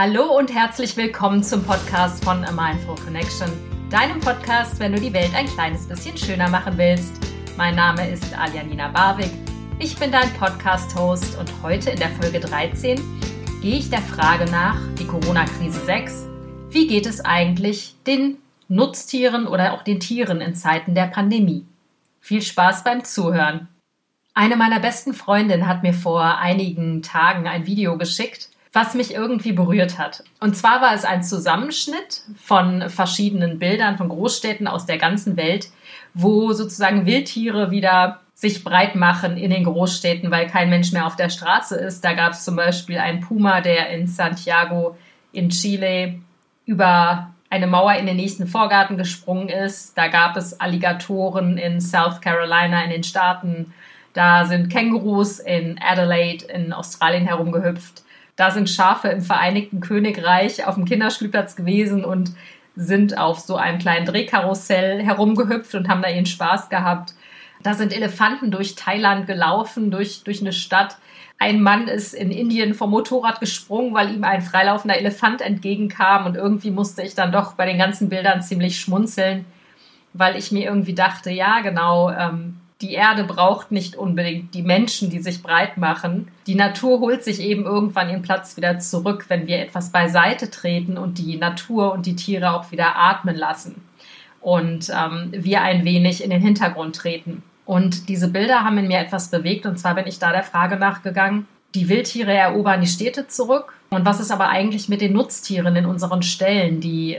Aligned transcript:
Hallo 0.00 0.38
und 0.38 0.54
herzlich 0.54 0.96
willkommen 0.96 1.42
zum 1.42 1.64
Podcast 1.64 2.22
von 2.22 2.44
A 2.44 2.52
Mindful 2.52 2.94
Connection, 3.04 3.50
deinem 3.90 4.20
Podcast, 4.20 4.78
wenn 4.78 4.92
du 4.92 5.00
die 5.00 5.12
Welt 5.12 5.34
ein 5.34 5.48
kleines 5.48 5.88
bisschen 5.88 6.16
schöner 6.16 6.48
machen 6.48 6.78
willst. 6.78 7.14
Mein 7.56 7.74
Name 7.74 8.08
ist 8.08 8.32
Aljanina 8.38 8.86
Barwig. 8.90 9.32
Ich 9.80 9.96
bin 9.96 10.12
dein 10.12 10.32
Podcast-Host 10.34 11.36
und 11.36 11.52
heute 11.64 11.90
in 11.90 11.98
der 11.98 12.10
Folge 12.10 12.38
13 12.38 13.00
gehe 13.60 13.76
ich 13.76 13.90
der 13.90 14.02
Frage 14.02 14.48
nach, 14.48 14.80
die 15.00 15.04
Corona-Krise 15.04 15.84
6, 15.84 16.28
wie 16.70 16.86
geht 16.86 17.06
es 17.06 17.24
eigentlich 17.24 17.96
den 18.06 18.38
Nutztieren 18.68 19.48
oder 19.48 19.72
auch 19.72 19.82
den 19.82 19.98
Tieren 19.98 20.40
in 20.40 20.54
Zeiten 20.54 20.94
der 20.94 21.08
Pandemie? 21.08 21.66
Viel 22.20 22.42
Spaß 22.42 22.84
beim 22.84 23.02
Zuhören. 23.02 23.66
Eine 24.32 24.54
meiner 24.54 24.78
besten 24.78 25.12
Freundinnen 25.12 25.66
hat 25.66 25.82
mir 25.82 25.92
vor 25.92 26.38
einigen 26.38 27.02
Tagen 27.02 27.48
ein 27.48 27.66
Video 27.66 27.98
geschickt, 27.98 28.50
was 28.78 28.94
mich 28.94 29.12
irgendwie 29.12 29.50
berührt 29.50 29.98
hat. 29.98 30.22
Und 30.38 30.56
zwar 30.56 30.80
war 30.80 30.94
es 30.94 31.04
ein 31.04 31.24
Zusammenschnitt 31.24 32.22
von 32.40 32.88
verschiedenen 32.88 33.58
Bildern 33.58 33.96
von 33.96 34.08
Großstädten 34.08 34.68
aus 34.68 34.86
der 34.86 34.98
ganzen 34.98 35.36
Welt, 35.36 35.66
wo 36.14 36.52
sozusagen 36.52 37.04
Wildtiere 37.04 37.72
wieder 37.72 38.20
sich 38.34 38.62
breit 38.62 38.94
machen 38.94 39.36
in 39.36 39.50
den 39.50 39.64
Großstädten, 39.64 40.30
weil 40.30 40.46
kein 40.46 40.70
Mensch 40.70 40.92
mehr 40.92 41.08
auf 41.08 41.16
der 41.16 41.28
Straße 41.28 41.74
ist. 41.74 42.04
Da 42.04 42.12
gab 42.12 42.34
es 42.34 42.44
zum 42.44 42.54
Beispiel 42.54 42.98
einen 42.98 43.20
Puma, 43.20 43.60
der 43.60 43.90
in 43.90 44.06
Santiago 44.06 44.96
in 45.32 45.48
Chile 45.48 46.20
über 46.64 47.34
eine 47.50 47.66
Mauer 47.66 47.94
in 47.94 48.06
den 48.06 48.16
nächsten 48.16 48.46
Vorgarten 48.46 48.96
gesprungen 48.96 49.48
ist. 49.48 49.98
Da 49.98 50.06
gab 50.06 50.36
es 50.36 50.60
Alligatoren 50.60 51.58
in 51.58 51.80
South 51.80 52.20
Carolina 52.20 52.84
in 52.84 52.90
den 52.90 53.02
Staaten. 53.02 53.74
Da 54.12 54.44
sind 54.44 54.68
Kängurus 54.68 55.40
in 55.40 55.80
Adelaide 55.82 56.44
in 56.44 56.72
Australien 56.72 57.26
herumgehüpft. 57.26 58.04
Da 58.38 58.52
sind 58.52 58.70
Schafe 58.70 59.08
im 59.08 59.20
Vereinigten 59.20 59.80
Königreich 59.80 60.64
auf 60.64 60.76
dem 60.76 60.84
Kinderspielplatz 60.84 61.56
gewesen 61.56 62.04
und 62.04 62.30
sind 62.76 63.18
auf 63.18 63.40
so 63.40 63.56
einem 63.56 63.80
kleinen 63.80 64.06
Drehkarussell 64.06 65.02
herumgehüpft 65.02 65.74
und 65.74 65.88
haben 65.88 66.02
da 66.02 66.08
ihren 66.08 66.24
Spaß 66.24 66.68
gehabt. 66.68 67.14
Da 67.64 67.74
sind 67.74 67.92
Elefanten 67.92 68.52
durch 68.52 68.76
Thailand 68.76 69.26
gelaufen, 69.26 69.90
durch, 69.90 70.22
durch 70.22 70.40
eine 70.40 70.52
Stadt. 70.52 70.98
Ein 71.40 71.60
Mann 71.60 71.88
ist 71.88 72.14
in 72.14 72.30
Indien 72.30 72.74
vom 72.74 72.90
Motorrad 72.90 73.40
gesprungen, 73.40 73.92
weil 73.92 74.14
ihm 74.14 74.22
ein 74.22 74.40
freilaufender 74.40 74.96
Elefant 74.96 75.40
entgegenkam. 75.40 76.24
Und 76.24 76.36
irgendwie 76.36 76.70
musste 76.70 77.02
ich 77.02 77.16
dann 77.16 77.32
doch 77.32 77.54
bei 77.54 77.66
den 77.66 77.78
ganzen 77.78 78.08
Bildern 78.08 78.42
ziemlich 78.42 78.78
schmunzeln, 78.78 79.46
weil 80.12 80.36
ich 80.36 80.52
mir 80.52 80.66
irgendwie 80.66 80.94
dachte, 80.94 81.30
ja, 81.32 81.58
genau, 81.58 82.12
ähm, 82.12 82.60
die 82.80 82.92
Erde 82.92 83.24
braucht 83.24 83.72
nicht 83.72 83.96
unbedingt 83.96 84.54
die 84.54 84.62
Menschen, 84.62 85.10
die 85.10 85.20
sich 85.20 85.42
breit 85.42 85.78
machen. 85.78 86.28
Die 86.46 86.54
Natur 86.54 87.00
holt 87.00 87.24
sich 87.24 87.40
eben 87.40 87.64
irgendwann 87.64 88.08
ihren 88.08 88.22
Platz 88.22 88.56
wieder 88.56 88.78
zurück, 88.78 89.24
wenn 89.28 89.48
wir 89.48 89.58
etwas 89.58 89.90
beiseite 89.90 90.50
treten 90.50 90.96
und 90.96 91.18
die 91.18 91.36
Natur 91.36 91.92
und 91.92 92.06
die 92.06 92.14
Tiere 92.16 92.52
auch 92.52 92.70
wieder 92.70 92.96
atmen 92.96 93.36
lassen 93.36 93.82
und 94.40 94.90
ähm, 94.90 95.32
wir 95.32 95.62
ein 95.62 95.84
wenig 95.84 96.22
in 96.22 96.30
den 96.30 96.40
Hintergrund 96.40 96.94
treten. 96.94 97.42
Und 97.66 98.08
diese 98.08 98.28
Bilder 98.28 98.64
haben 98.64 98.78
in 98.78 98.88
mir 98.88 99.00
etwas 99.00 99.30
bewegt 99.30 99.66
und 99.66 99.78
zwar 99.78 99.96
bin 99.96 100.06
ich 100.06 100.18
da 100.18 100.32
der 100.32 100.44
Frage 100.44 100.76
nachgegangen, 100.76 101.46
die 101.74 101.88
Wildtiere 101.88 102.32
erobern 102.32 102.80
die 102.80 102.86
Städte 102.86 103.26
zurück. 103.26 103.74
Und 103.90 104.06
was 104.06 104.20
ist 104.20 104.30
aber 104.30 104.48
eigentlich 104.48 104.88
mit 104.88 105.00
den 105.00 105.12
Nutztieren 105.12 105.76
in 105.76 105.84
unseren 105.84 106.22
Ställen, 106.22 106.80
die 106.80 107.18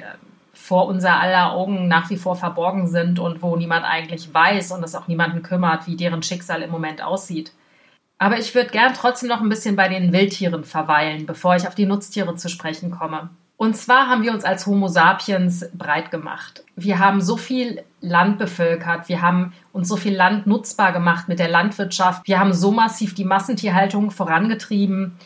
vor 0.59 0.88
unser 0.88 1.19
aller 1.19 1.53
Augen 1.53 1.88
nach 1.88 2.09
wie 2.09 2.17
vor 2.17 2.35
verborgen 2.35 2.88
sind 2.88 3.17
und 3.17 3.41
wo 3.41 3.55
niemand 3.55 3.85
eigentlich 3.85 4.31
weiß 4.33 4.71
und 4.73 4.83
es 4.83 4.93
auch 4.93 5.07
niemanden 5.07 5.41
kümmert, 5.41 5.88
wie 5.88 5.95
deren 5.95 6.21
Schicksal 6.21 6.61
im 6.61 6.69
Moment 6.69 7.02
aussieht. 7.02 7.53
Aber 8.19 8.38
ich 8.38 8.53
würde 8.53 8.69
gern 8.69 8.93
trotzdem 8.93 9.30
noch 9.30 9.41
ein 9.41 9.49
bisschen 9.49 9.77
bei 9.77 9.87
den 9.87 10.11
Wildtieren 10.11 10.65
verweilen, 10.65 11.25
bevor 11.25 11.55
ich 11.55 11.67
auf 11.67 11.75
die 11.75 11.85
Nutztiere 11.85 12.35
zu 12.35 12.49
sprechen 12.49 12.91
komme. 12.91 13.30
Und 13.55 13.75
zwar 13.75 14.07
haben 14.07 14.23
wir 14.23 14.31
uns 14.31 14.43
als 14.43 14.67
Homo 14.67 14.87
sapiens 14.87 15.69
breit 15.73 16.11
gemacht. 16.11 16.63
Wir 16.75 16.99
haben 16.99 17.21
so 17.21 17.35
viel 17.35 17.83
Land 18.02 18.37
bevölkert, 18.37 19.09
wir 19.09 19.21
haben 19.21 19.53
uns 19.71 19.87
so 19.87 19.95
viel 19.95 20.15
Land 20.15 20.45
nutzbar 20.45 20.92
gemacht 20.92 21.27
mit 21.27 21.39
der 21.39 21.49
Landwirtschaft, 21.49 22.27
wir 22.27 22.39
haben 22.39 22.53
so 22.53 22.71
massiv 22.71 23.15
die 23.15 23.25
Massentierhaltung 23.25 24.11
vorangetrieben, 24.11 25.17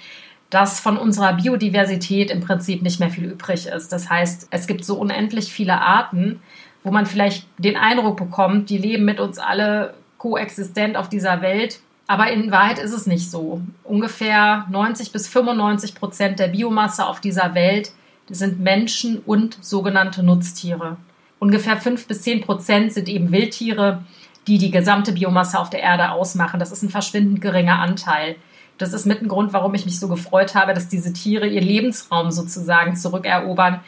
dass 0.53 0.79
von 0.79 0.97
unserer 0.97 1.33
Biodiversität 1.33 2.29
im 2.29 2.41
Prinzip 2.41 2.83
nicht 2.83 2.99
mehr 2.99 3.09
viel 3.09 3.25
übrig 3.25 3.65
ist. 3.65 3.91
Das 3.91 4.09
heißt, 4.11 4.47
es 4.51 4.67
gibt 4.67 4.85
so 4.85 4.99
unendlich 4.99 5.51
viele 5.51 5.81
Arten, 5.81 6.41
wo 6.83 6.91
man 6.91 7.07
vielleicht 7.07 7.47
den 7.57 7.75
Eindruck 7.75 8.17
bekommt, 8.17 8.69
die 8.69 8.77
leben 8.77 9.03
mit 9.03 9.19
uns 9.19 9.39
alle 9.39 9.95
koexistent 10.19 10.95
auf 10.95 11.09
dieser 11.09 11.41
Welt. 11.41 11.79
Aber 12.05 12.29
in 12.31 12.51
Wahrheit 12.51 12.77
ist 12.77 12.93
es 12.93 13.07
nicht 13.07 13.31
so. 13.31 13.61
Ungefähr 13.83 14.67
90 14.69 15.11
bis 15.11 15.27
95 15.27 15.95
Prozent 15.95 16.37
der 16.37 16.49
Biomasse 16.49 17.07
auf 17.07 17.19
dieser 17.19 17.55
Welt 17.55 17.91
sind 18.29 18.59
Menschen 18.59 19.23
und 19.25 19.57
sogenannte 19.61 20.21
Nutztiere. 20.21 20.97
Ungefähr 21.39 21.77
5 21.77 22.07
bis 22.07 22.21
10 22.21 22.41
Prozent 22.41 22.93
sind 22.93 23.09
eben 23.09 23.31
Wildtiere, 23.31 24.03
die 24.47 24.59
die 24.59 24.71
gesamte 24.71 25.13
Biomasse 25.13 25.59
auf 25.59 25.71
der 25.71 25.81
Erde 25.81 26.11
ausmachen. 26.11 26.59
Das 26.59 26.71
ist 26.71 26.83
ein 26.83 26.89
verschwindend 26.89 27.41
geringer 27.41 27.79
Anteil. 27.79 28.35
Das 28.77 28.93
ist 28.93 29.05
mit 29.05 29.21
ein 29.21 29.27
Grund, 29.27 29.53
warum 29.53 29.73
ich 29.75 29.85
mich 29.85 29.99
so 29.99 30.07
gefreut 30.07 30.55
habe, 30.55 30.73
dass 30.73 30.89
diese 30.89 31.13
Tiere 31.13 31.47
ihr 31.47 31.61
Lebensraum 31.61 32.31
sozusagen 32.31 32.95
zurückerobern. 32.95 33.81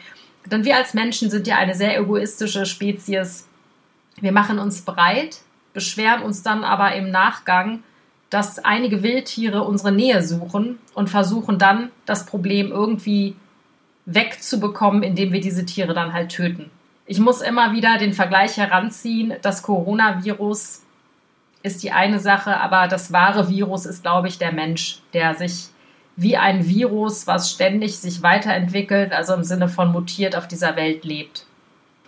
Denn 0.46 0.64
wir 0.64 0.76
als 0.76 0.94
Menschen 0.94 1.30
sind 1.30 1.46
ja 1.46 1.56
eine 1.56 1.74
sehr 1.74 1.98
egoistische 1.98 2.66
Spezies. 2.66 3.48
Wir 4.20 4.32
machen 4.32 4.58
uns 4.58 4.82
breit, 4.82 5.40
beschweren 5.72 6.22
uns 6.22 6.42
dann 6.42 6.64
aber 6.64 6.94
im 6.94 7.10
Nachgang, 7.10 7.82
dass 8.30 8.58
einige 8.58 9.02
Wildtiere 9.02 9.62
unsere 9.62 9.92
Nähe 9.92 10.22
suchen 10.22 10.78
und 10.94 11.10
versuchen 11.10 11.58
dann 11.58 11.90
das 12.06 12.26
Problem 12.26 12.70
irgendwie 12.70 13.36
wegzubekommen, 14.04 15.02
indem 15.02 15.32
wir 15.32 15.40
diese 15.40 15.64
Tiere 15.64 15.94
dann 15.94 16.12
halt 16.12 16.30
töten. 16.30 16.70
Ich 17.06 17.20
muss 17.20 17.40
immer 17.40 17.72
wieder 17.72 17.98
den 17.98 18.12
Vergleich 18.12 18.56
heranziehen, 18.56 19.34
das 19.42 19.62
Coronavirus 19.62 20.82
ist 21.66 21.82
die 21.82 21.90
eine 21.90 22.20
Sache, 22.20 22.58
aber 22.60 22.86
das 22.86 23.12
wahre 23.12 23.48
Virus 23.48 23.86
ist, 23.86 24.02
glaube 24.02 24.28
ich, 24.28 24.38
der 24.38 24.52
Mensch, 24.52 25.00
der 25.12 25.34
sich 25.34 25.66
wie 26.14 26.36
ein 26.36 26.66
Virus, 26.66 27.26
was 27.26 27.50
ständig 27.50 27.98
sich 27.98 28.22
weiterentwickelt, 28.22 29.12
also 29.12 29.34
im 29.34 29.42
Sinne 29.42 29.68
von 29.68 29.90
mutiert 29.90 30.36
auf 30.36 30.46
dieser 30.46 30.76
Welt 30.76 31.04
lebt. 31.04 31.44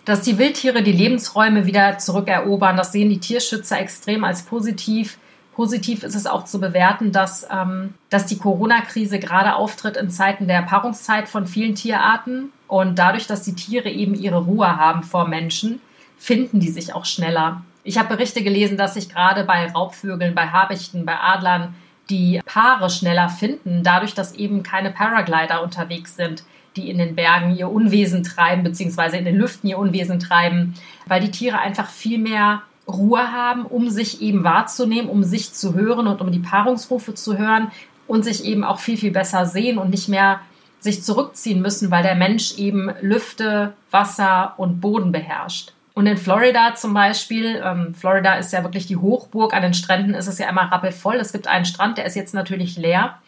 Dass 0.05 0.21
die 0.21 0.37
Wildtiere 0.37 0.81
die 0.81 0.93
Lebensräume 0.93 1.65
wieder 1.65 1.97
zurückerobern, 1.97 2.77
das 2.77 2.93
sehen 2.93 3.09
die 3.09 3.19
Tierschützer 3.19 3.79
extrem 3.79 4.23
als 4.23 4.43
positiv. 4.43 5.19
Positiv 5.53 6.03
ist 6.03 6.15
es 6.15 6.25
auch 6.25 6.45
zu 6.45 6.61
bewerten, 6.61 7.11
dass, 7.11 7.45
ähm, 7.51 7.93
dass 8.09 8.25
die 8.25 8.37
Corona-Krise 8.37 9.19
gerade 9.19 9.55
auftritt 9.55 9.97
in 9.97 10.09
Zeiten 10.09 10.47
der 10.47 10.61
Paarungszeit 10.61 11.27
von 11.27 11.45
vielen 11.45 11.75
Tierarten. 11.75 12.53
Und 12.67 12.97
dadurch, 12.97 13.27
dass 13.27 13.43
die 13.43 13.55
Tiere 13.55 13.89
eben 13.89 14.15
ihre 14.15 14.45
Ruhe 14.45 14.77
haben 14.77 15.03
vor 15.03 15.27
Menschen, 15.27 15.81
finden 16.17 16.61
die 16.61 16.69
sich 16.69 16.95
auch 16.95 17.05
schneller. 17.05 17.61
Ich 17.83 17.97
habe 17.97 18.15
Berichte 18.15 18.43
gelesen, 18.43 18.77
dass 18.77 18.95
sich 18.95 19.09
gerade 19.09 19.43
bei 19.43 19.71
Raubvögeln, 19.71 20.35
bei 20.35 20.47
Habichten, 20.47 21.05
bei 21.05 21.17
Adlern 21.19 21.73
die 22.09 22.41
Paare 22.45 22.89
schneller 22.89 23.29
finden, 23.29 23.83
dadurch, 23.83 24.13
dass 24.13 24.33
eben 24.33 24.63
keine 24.63 24.91
Paraglider 24.91 25.63
unterwegs 25.63 26.15
sind, 26.15 26.43
die 26.75 26.89
in 26.89 26.97
den 26.97 27.15
Bergen 27.15 27.55
ihr 27.55 27.69
Unwesen 27.69 28.23
treiben, 28.23 28.63
beziehungsweise 28.63 29.17
in 29.17 29.25
den 29.25 29.35
Lüften 29.35 29.69
ihr 29.69 29.77
Unwesen 29.77 30.19
treiben, 30.19 30.75
weil 31.05 31.21
die 31.21 31.31
Tiere 31.31 31.59
einfach 31.59 31.89
viel 31.89 32.17
mehr 32.17 32.63
Ruhe 32.87 33.31
haben, 33.31 33.65
um 33.65 33.89
sich 33.89 34.21
eben 34.21 34.43
wahrzunehmen, 34.43 35.09
um 35.09 35.23
sich 35.23 35.53
zu 35.53 35.75
hören 35.75 36.07
und 36.07 36.21
um 36.21 36.31
die 36.31 36.39
Paarungsrufe 36.39 37.13
zu 37.13 37.37
hören 37.37 37.71
und 38.07 38.23
sich 38.23 38.43
eben 38.43 38.63
auch 38.63 38.79
viel, 38.79 38.97
viel 38.97 39.11
besser 39.11 39.45
sehen 39.45 39.77
und 39.77 39.91
nicht 39.91 40.09
mehr 40.09 40.41
sich 40.79 41.03
zurückziehen 41.03 41.61
müssen, 41.61 41.91
weil 41.91 42.03
der 42.03 42.15
Mensch 42.15 42.57
eben 42.57 42.89
Lüfte, 43.01 43.73
Wasser 43.91 44.53
und 44.57 44.81
Boden 44.81 45.11
beherrscht. 45.11 45.73
Und 45.99 46.07
in 46.07 46.15
Florida 46.15 46.75
zum 46.75 46.93
Beispiel, 46.93 47.61
ähm, 47.61 47.93
Florida 47.93 48.35
ist 48.35 48.53
ja 48.53 48.63
wirklich 48.63 48.85
die 48.85 48.95
Hochburg, 48.95 49.53
an 49.53 49.63
den 49.63 49.73
Stränden 49.73 50.13
ist 50.13 50.27
es 50.27 50.39
ja 50.39 50.47
immer 50.47 50.71
rappelvoll. 50.71 51.17
Es 51.17 51.33
gibt 51.33 51.49
einen 51.49 51.65
Strand, 51.65 51.97
der 51.97 52.05
ist 52.05 52.15
jetzt 52.15 52.33
natürlich 52.33 52.77
leer. 52.77 53.19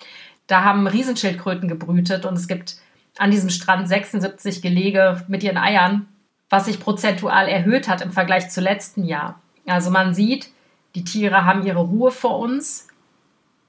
Da 0.47 0.63
haben 0.63 0.87
Riesenschildkröten 0.87 1.67
gebrütet 1.67 2.25
und 2.25 2.35
es 2.35 2.47
gibt 2.47 2.77
an 3.17 3.29
diesem 3.29 3.49
Strand 3.49 3.89
76 3.89 4.61
Gelege 4.61 5.21
mit 5.27 5.43
ihren 5.43 5.57
Eiern, 5.57 6.07
was 6.49 6.67
sich 6.67 6.79
prozentual 6.79 7.49
erhöht 7.49 7.89
hat 7.89 7.99
im 8.01 8.13
Vergleich 8.13 8.49
zu 8.49 8.61
letzten 8.61 9.03
Jahr. 9.03 9.41
Also 9.67 9.91
man 9.91 10.13
sieht, 10.13 10.47
die 10.95 11.03
Tiere 11.03 11.43
haben 11.43 11.65
ihre 11.65 11.81
Ruhe 11.81 12.11
vor 12.11 12.39
uns 12.39 12.87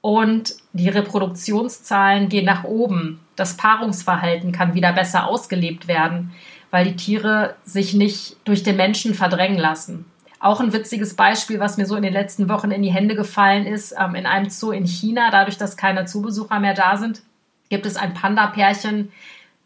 und 0.00 0.54
die 0.74 0.88
Reproduktionszahlen 0.88 2.28
gehen 2.28 2.46
nach 2.46 2.62
oben. 2.62 3.18
Das 3.34 3.56
Paarungsverhalten 3.56 4.52
kann 4.52 4.74
wieder 4.74 4.92
besser 4.92 5.26
ausgelebt 5.26 5.88
werden 5.88 6.32
weil 6.72 6.86
die 6.86 6.96
Tiere 6.96 7.54
sich 7.64 7.92
nicht 7.94 8.36
durch 8.44 8.64
den 8.64 8.76
Menschen 8.76 9.14
verdrängen 9.14 9.58
lassen. 9.58 10.06
Auch 10.40 10.58
ein 10.58 10.72
witziges 10.72 11.14
Beispiel, 11.14 11.60
was 11.60 11.76
mir 11.76 11.86
so 11.86 11.94
in 11.94 12.02
den 12.02 12.14
letzten 12.14 12.48
Wochen 12.48 12.72
in 12.72 12.82
die 12.82 12.90
Hände 12.90 13.14
gefallen 13.14 13.66
ist, 13.66 13.94
ähm, 13.96 14.16
in 14.16 14.26
einem 14.26 14.50
Zoo 14.50 14.72
in 14.72 14.86
China, 14.86 15.30
dadurch, 15.30 15.58
dass 15.58 15.76
keine 15.76 16.06
Zoobesucher 16.06 16.58
mehr 16.58 16.74
da 16.74 16.96
sind, 16.96 17.22
gibt 17.68 17.86
es 17.86 17.96
ein 17.96 18.14
Panda-Pärchen, 18.14 19.12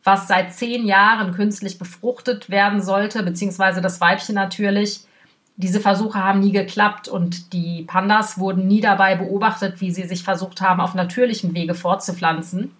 was 0.02 0.28
seit 0.28 0.52
zehn 0.52 0.84
Jahren 0.84 1.32
künstlich 1.32 1.78
befruchtet 1.78 2.50
werden 2.50 2.82
sollte, 2.82 3.22
beziehungsweise 3.22 3.80
das 3.80 4.00
Weibchen 4.00 4.34
natürlich. 4.34 5.00
Diese 5.56 5.80
Versuche 5.80 6.22
haben 6.22 6.40
nie 6.40 6.52
geklappt 6.52 7.08
und 7.08 7.52
die 7.52 7.84
Pandas 7.84 8.38
wurden 8.38 8.66
nie 8.66 8.80
dabei 8.80 9.14
beobachtet, 9.14 9.80
wie 9.80 9.92
sie 9.92 10.04
sich 10.04 10.24
versucht 10.24 10.60
haben, 10.60 10.80
auf 10.80 10.94
natürlichem 10.94 11.54
Wege 11.54 11.74
fortzupflanzen. 11.74 12.72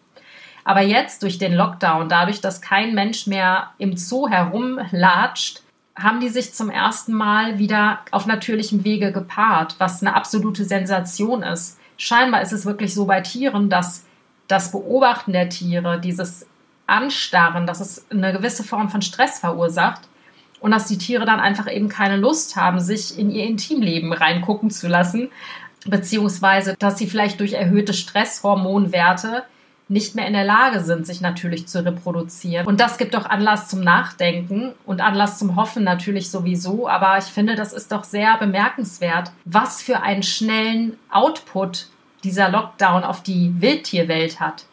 Aber 0.67 0.81
jetzt 0.81 1.23
durch 1.23 1.39
den 1.39 1.55
Lockdown, 1.55 2.09
dadurch, 2.09 2.41
dass 2.41 2.61
kein 2.61 2.93
Mensch 2.93 3.29
mehr 3.29 3.71
im 3.79 3.97
Zoo 3.97 4.29
herumlatscht, 4.29 5.63
haben 5.97 6.19
die 6.19 6.29
sich 6.29 6.55
zum 6.55 6.71
ersten 6.71 7.13
Mal 7.13 7.61
wieder 7.61 8.01
auf 8.11 8.27
natürlichem 8.27 8.83
Wege 8.83 9.13
gepaart, 9.13 9.77
was 9.79 10.03
eine 10.03 10.17
absolute 10.17 10.65
Sensation 10.65 11.45
ist. 11.45 11.79
Scheinbar 11.97 12.43
ist 12.43 12.53
es 12.53 12.67
wirklich 12.67 12.95
so 12.95 13.07
bei 13.07 13.21
Tieren, 13.21 13.71
dass 13.71 14.07
das 14.49 14.73
Beobachten 14.73 15.33
der 15.33 15.49
Tiere, 15.51 16.01
dieses 16.01 16.49
Anstarren, 16.89 17.69
dass 17.69 17.79
es 17.79 18.05
eine 18.11 18.33
gewisse 18.33 18.65
Form 18.65 18.89
von 18.89 19.03
Stress 19.03 19.39
verursacht 19.39 20.01
und 20.59 20.73
dass 20.73 20.89
die 20.89 20.99
Tiere 20.99 21.27
dann 21.27 21.39
einfach 21.39 21.73
eben 21.73 21.89
keine 21.89 22.17
Lust 22.17 22.57
haben, 22.57 22.81
sich 22.81 23.17
in 23.17 23.31
ihr 23.31 23.45
Intimleben 23.45 24.13
reingucken 24.13 24.71
zu 24.73 24.89
lassen, 24.89 25.29
beziehungsweise 25.87 26.75
dass 26.77 26.99
sie 26.99 27.07
vielleicht 27.07 27.39
durch 27.39 27.53
erhöhte 27.53 27.95
Stresshormonwerte 27.95 29.45
nicht 29.89 30.17
mehr 30.17 30.27
in 30.27 30.33
der 30.33 30.45
Lage 30.45 30.81
sind, 30.81 31.07
sich 31.07 31.21
natürlich 31.21 31.69
zu 31.69 31.85
reproduzieren. 31.85 32.67
Und 32.67 32.81
das 32.81 32.99
gibt 32.99 33.15
doch 33.15 33.27
Anlass 33.27 33.69
zum 33.69 33.81
Nachdenken 33.81 34.73
und 34.85 35.01
Anlass 35.01 35.39
zum 35.39 35.55
Hoffen 35.55 35.85
natürlich 35.85 36.31
sowieso. 36.31 36.89
Aber 36.89 37.17
ich 37.19 37.27
finde, 37.27 37.55
das 37.55 37.73
ist 37.73 37.93
doch 37.93 38.03
sehr 38.03 38.37
bemerkenswert, 38.39 39.31
was 39.45 39.83
für 39.83 40.03
einen 40.03 40.25
schnellen 40.25 40.97
Output 41.11 41.87
dieser 42.25 42.49
Lockdown 42.49 43.05
auf 43.05 43.23
die 43.23 43.55
Wildtierwelt 43.61 44.41
hat. 44.41 44.65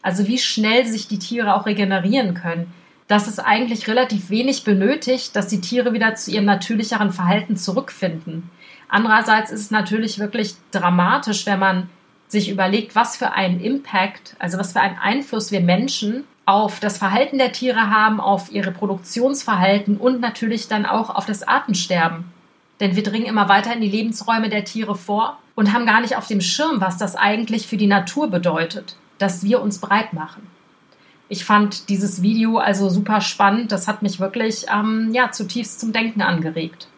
Also 0.00 0.26
wie 0.26 0.38
schnell 0.38 0.86
sich 0.86 1.08
die 1.08 1.18
Tiere 1.18 1.54
auch 1.54 1.66
regenerieren 1.66 2.34
können. 2.34 2.72
Dass 3.06 3.26
es 3.26 3.38
eigentlich 3.38 3.86
relativ 3.86 4.30
wenig 4.30 4.64
benötigt, 4.64 5.36
dass 5.36 5.48
die 5.48 5.60
Tiere 5.60 5.92
wieder 5.92 6.14
zu 6.14 6.30
ihrem 6.30 6.46
natürlicheren 6.46 7.12
Verhalten 7.12 7.58
zurückfinden. 7.58 8.50
Andererseits 8.88 9.50
ist 9.50 9.60
es 9.60 9.70
natürlich 9.70 10.18
wirklich 10.18 10.54
dramatisch, 10.70 11.44
wenn 11.44 11.58
man 11.58 11.90
sich 12.28 12.50
überlegt, 12.50 12.94
was 12.94 13.16
für 13.16 13.32
einen 13.32 13.60
Impact, 13.60 14.36
also 14.38 14.58
was 14.58 14.72
für 14.72 14.80
einen 14.80 14.98
Einfluss 14.98 15.52
wir 15.52 15.60
Menschen 15.60 16.24
auf 16.46 16.80
das 16.80 16.98
Verhalten 16.98 17.38
der 17.38 17.52
Tiere 17.52 17.90
haben, 17.90 18.20
auf 18.20 18.52
ihre 18.52 18.70
Produktionsverhalten 18.70 19.96
und 19.96 20.20
natürlich 20.20 20.68
dann 20.68 20.84
auch 20.86 21.10
auf 21.10 21.26
das 21.26 21.42
Artensterben. 21.42 22.24
Denn 22.80 22.96
wir 22.96 23.02
dringen 23.02 23.26
immer 23.26 23.48
weiter 23.48 23.72
in 23.72 23.80
die 23.80 23.88
Lebensräume 23.88 24.48
der 24.48 24.64
Tiere 24.64 24.94
vor 24.94 25.38
und 25.54 25.72
haben 25.72 25.86
gar 25.86 26.00
nicht 26.00 26.16
auf 26.16 26.26
dem 26.26 26.40
Schirm, 26.40 26.80
was 26.80 26.98
das 26.98 27.16
eigentlich 27.16 27.66
für 27.66 27.76
die 27.76 27.86
Natur 27.86 28.28
bedeutet, 28.28 28.96
dass 29.18 29.44
wir 29.44 29.62
uns 29.62 29.78
breit 29.78 30.12
machen. 30.12 30.46
Ich 31.28 31.44
fand 31.44 31.88
dieses 31.88 32.20
Video 32.20 32.58
also 32.58 32.90
super 32.90 33.20
spannend. 33.20 33.72
Das 33.72 33.88
hat 33.88 34.02
mich 34.02 34.20
wirklich 34.20 34.66
ähm, 34.72 35.10
ja, 35.12 35.30
zutiefst 35.30 35.80
zum 35.80 35.92
Denken 35.92 36.20
angeregt. 36.20 36.88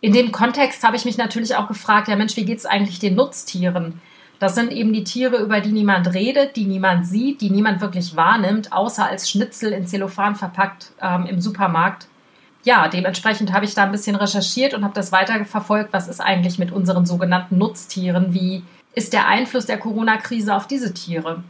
In 0.00 0.12
dem 0.12 0.32
Kontext 0.32 0.82
habe 0.82 0.96
ich 0.96 1.04
mich 1.04 1.18
natürlich 1.18 1.54
auch 1.54 1.68
gefragt, 1.68 2.08
ja 2.08 2.16
Mensch, 2.16 2.36
wie 2.36 2.44
geht 2.44 2.58
es 2.58 2.66
eigentlich 2.66 2.98
den 2.98 3.14
Nutztieren? 3.14 4.00
Das 4.40 4.54
sind 4.54 4.72
eben 4.72 4.94
die 4.94 5.04
Tiere, 5.04 5.36
über 5.36 5.60
die 5.60 5.70
niemand 5.70 6.14
redet, 6.14 6.56
die 6.56 6.64
niemand 6.64 7.06
sieht, 7.06 7.42
die 7.42 7.50
niemand 7.50 7.82
wirklich 7.82 8.16
wahrnimmt, 8.16 8.72
außer 8.72 9.06
als 9.06 9.30
Schnitzel 9.30 9.72
in 9.72 9.86
Zellophan 9.86 10.34
verpackt 10.34 10.92
ähm, 11.00 11.26
im 11.26 11.42
Supermarkt. 11.42 12.08
Ja, 12.64 12.88
dementsprechend 12.88 13.52
habe 13.52 13.66
ich 13.66 13.74
da 13.74 13.84
ein 13.84 13.92
bisschen 13.92 14.16
recherchiert 14.16 14.72
und 14.72 14.82
habe 14.82 14.94
das 14.94 15.12
weiter 15.12 15.44
verfolgt. 15.44 15.92
Was 15.92 16.08
ist 16.08 16.20
eigentlich 16.20 16.58
mit 16.58 16.72
unseren 16.72 17.04
sogenannten 17.04 17.58
Nutztieren? 17.58 18.32
Wie 18.32 18.62
ist 18.94 19.12
der 19.12 19.28
Einfluss 19.28 19.66
der 19.66 19.78
Corona-Krise 19.78 20.54
auf 20.54 20.66
diese 20.66 20.94
Tiere? 20.94 21.44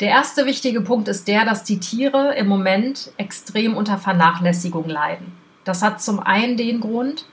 Der 0.00 0.08
erste 0.08 0.44
wichtige 0.44 0.80
Punkt 0.80 1.06
ist 1.06 1.28
der, 1.28 1.44
dass 1.44 1.62
die 1.62 1.78
Tiere 1.78 2.34
im 2.34 2.48
Moment 2.48 3.12
extrem 3.16 3.76
unter 3.76 3.98
Vernachlässigung 3.98 4.88
leiden. 4.88 5.32
Das 5.62 5.82
hat 5.82 6.02
zum 6.02 6.18
einen 6.18 6.56
den 6.56 6.80
Grund, 6.80 7.26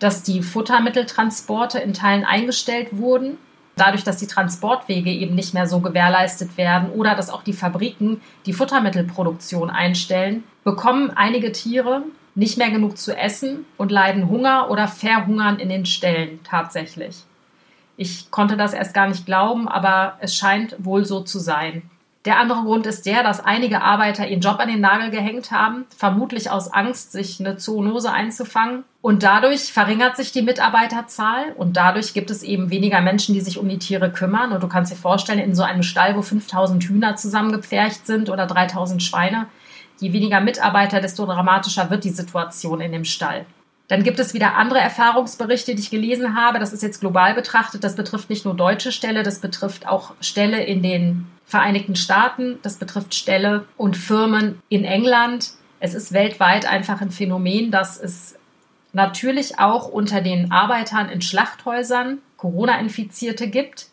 dass 0.00 0.24
die 0.24 0.42
Futtermitteltransporte 0.42 1.78
in 1.78 1.92
Teilen 1.92 2.24
eingestellt 2.24 2.88
wurden 2.90 3.38
dadurch, 3.80 4.04
dass 4.04 4.18
die 4.18 4.26
Transportwege 4.26 5.10
eben 5.10 5.34
nicht 5.34 5.54
mehr 5.54 5.66
so 5.66 5.80
gewährleistet 5.80 6.56
werden 6.56 6.90
oder 6.90 7.14
dass 7.14 7.30
auch 7.30 7.42
die 7.42 7.52
Fabriken 7.52 8.20
die 8.46 8.52
Futtermittelproduktion 8.52 9.70
einstellen, 9.70 10.44
bekommen 10.64 11.10
einige 11.14 11.52
Tiere 11.52 12.02
nicht 12.34 12.58
mehr 12.58 12.70
genug 12.70 12.98
zu 12.98 13.16
essen 13.16 13.64
und 13.76 13.90
leiden 13.90 14.28
Hunger 14.28 14.70
oder 14.70 14.86
verhungern 14.86 15.58
in 15.58 15.68
den 15.68 15.86
Ställen 15.86 16.40
tatsächlich. 16.44 17.24
Ich 17.96 18.30
konnte 18.30 18.56
das 18.56 18.74
erst 18.74 18.94
gar 18.94 19.08
nicht 19.08 19.26
glauben, 19.26 19.66
aber 19.66 20.18
es 20.20 20.36
scheint 20.36 20.76
wohl 20.78 21.04
so 21.04 21.20
zu 21.22 21.40
sein. 21.40 21.82
Der 22.28 22.38
andere 22.38 22.60
Grund 22.60 22.86
ist 22.86 23.06
der, 23.06 23.22
dass 23.22 23.42
einige 23.42 23.80
Arbeiter 23.80 24.28
ihren 24.28 24.42
Job 24.42 24.58
an 24.58 24.68
den 24.68 24.82
Nagel 24.82 25.08
gehängt 25.10 25.50
haben, 25.50 25.86
vermutlich 25.96 26.50
aus 26.50 26.70
Angst, 26.70 27.10
sich 27.10 27.40
eine 27.40 27.56
Zoonose 27.56 28.12
einzufangen. 28.12 28.84
Und 29.00 29.22
dadurch 29.22 29.72
verringert 29.72 30.18
sich 30.18 30.30
die 30.30 30.42
Mitarbeiterzahl 30.42 31.52
und 31.56 31.78
dadurch 31.78 32.12
gibt 32.12 32.30
es 32.30 32.42
eben 32.42 32.68
weniger 32.68 33.00
Menschen, 33.00 33.32
die 33.32 33.40
sich 33.40 33.56
um 33.56 33.66
die 33.66 33.78
Tiere 33.78 34.12
kümmern. 34.12 34.52
Und 34.52 34.62
du 34.62 34.68
kannst 34.68 34.92
dir 34.92 34.96
vorstellen, 34.96 35.38
in 35.38 35.54
so 35.54 35.62
einem 35.62 35.82
Stall, 35.82 36.16
wo 36.16 36.20
5000 36.20 36.84
Hühner 36.84 37.16
zusammengepfercht 37.16 38.06
sind 38.06 38.28
oder 38.28 38.44
3000 38.46 39.02
Schweine, 39.02 39.46
je 39.98 40.12
weniger 40.12 40.42
Mitarbeiter, 40.42 41.00
desto 41.00 41.24
dramatischer 41.24 41.88
wird 41.88 42.04
die 42.04 42.10
Situation 42.10 42.82
in 42.82 42.92
dem 42.92 43.06
Stall. 43.06 43.46
Dann 43.86 44.02
gibt 44.02 44.18
es 44.18 44.34
wieder 44.34 44.54
andere 44.54 44.80
Erfahrungsberichte, 44.80 45.74
die 45.74 45.80
ich 45.80 45.88
gelesen 45.88 46.36
habe. 46.36 46.58
Das 46.58 46.74
ist 46.74 46.82
jetzt 46.82 47.00
global 47.00 47.32
betrachtet. 47.32 47.84
Das 47.84 47.96
betrifft 47.96 48.28
nicht 48.28 48.44
nur 48.44 48.52
deutsche 48.52 48.92
Ställe, 48.92 49.22
das 49.22 49.38
betrifft 49.38 49.88
auch 49.88 50.12
Ställe 50.20 50.62
in 50.62 50.82
den 50.82 51.26
Vereinigten 51.48 51.96
Staaten, 51.96 52.58
das 52.62 52.76
betrifft 52.76 53.14
Ställe 53.14 53.64
und 53.78 53.96
Firmen 53.96 54.62
in 54.68 54.84
England. 54.84 55.52
Es 55.80 55.94
ist 55.94 56.12
weltweit 56.12 56.66
einfach 56.66 57.00
ein 57.00 57.10
Phänomen, 57.10 57.70
dass 57.70 57.98
es 57.98 58.36
natürlich 58.92 59.58
auch 59.58 59.88
unter 59.88 60.20
den 60.20 60.52
Arbeitern 60.52 61.08
in 61.08 61.22
Schlachthäusern 61.22 62.18
Corona-Infizierte 62.36 63.48
gibt. 63.48 63.88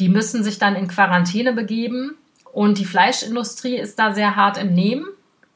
Die 0.00 0.08
müssen 0.08 0.42
sich 0.42 0.58
dann 0.58 0.74
in 0.74 0.88
Quarantäne 0.88 1.52
begeben 1.52 2.16
und 2.52 2.78
die 2.78 2.86
Fleischindustrie 2.86 3.76
ist 3.76 3.98
da 3.98 4.14
sehr 4.14 4.34
hart 4.34 4.56
im 4.56 4.72
Nehmen 4.72 5.06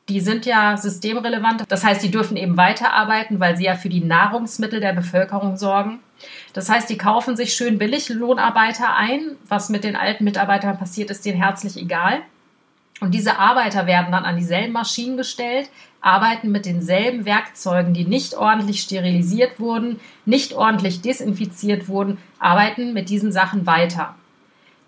die 0.08 0.20
sind 0.20 0.46
ja 0.46 0.76
systemrelevant. 0.76 1.64
Das 1.68 1.84
heißt, 1.84 2.02
die 2.02 2.10
dürfen 2.10 2.36
eben 2.36 2.56
weiterarbeiten, 2.56 3.40
weil 3.40 3.56
sie 3.56 3.64
ja 3.64 3.74
für 3.74 3.90
die 3.90 4.02
Nahrungsmittel 4.02 4.80
der 4.80 4.94
Bevölkerung 4.94 5.56
sorgen. 5.56 6.00
Das 6.52 6.68
heißt, 6.68 6.88
die 6.88 6.98
kaufen 6.98 7.36
sich 7.36 7.54
schön 7.54 7.78
billig 7.78 8.08
Lohnarbeiter 8.08 8.94
ein. 8.94 9.36
Was 9.48 9.68
mit 9.68 9.84
den 9.84 9.96
alten 9.96 10.24
Mitarbeitern 10.24 10.78
passiert, 10.78 11.10
ist 11.10 11.24
denen 11.24 11.40
herzlich 11.40 11.76
egal. 11.76 12.22
Und 13.00 13.14
diese 13.14 13.38
Arbeiter 13.38 13.86
werden 13.86 14.10
dann 14.10 14.24
an 14.24 14.36
dieselben 14.36 14.72
Maschinen 14.72 15.16
gestellt, 15.16 15.70
arbeiten 16.00 16.50
mit 16.50 16.66
denselben 16.66 17.24
Werkzeugen, 17.24 17.94
die 17.94 18.04
nicht 18.04 18.34
ordentlich 18.34 18.80
sterilisiert 18.80 19.60
wurden, 19.60 20.00
nicht 20.24 20.52
ordentlich 20.54 21.00
desinfiziert 21.00 21.88
wurden, 21.88 22.18
arbeiten 22.38 22.92
mit 22.92 23.08
diesen 23.08 23.30
Sachen 23.30 23.66
weiter. 23.66 24.16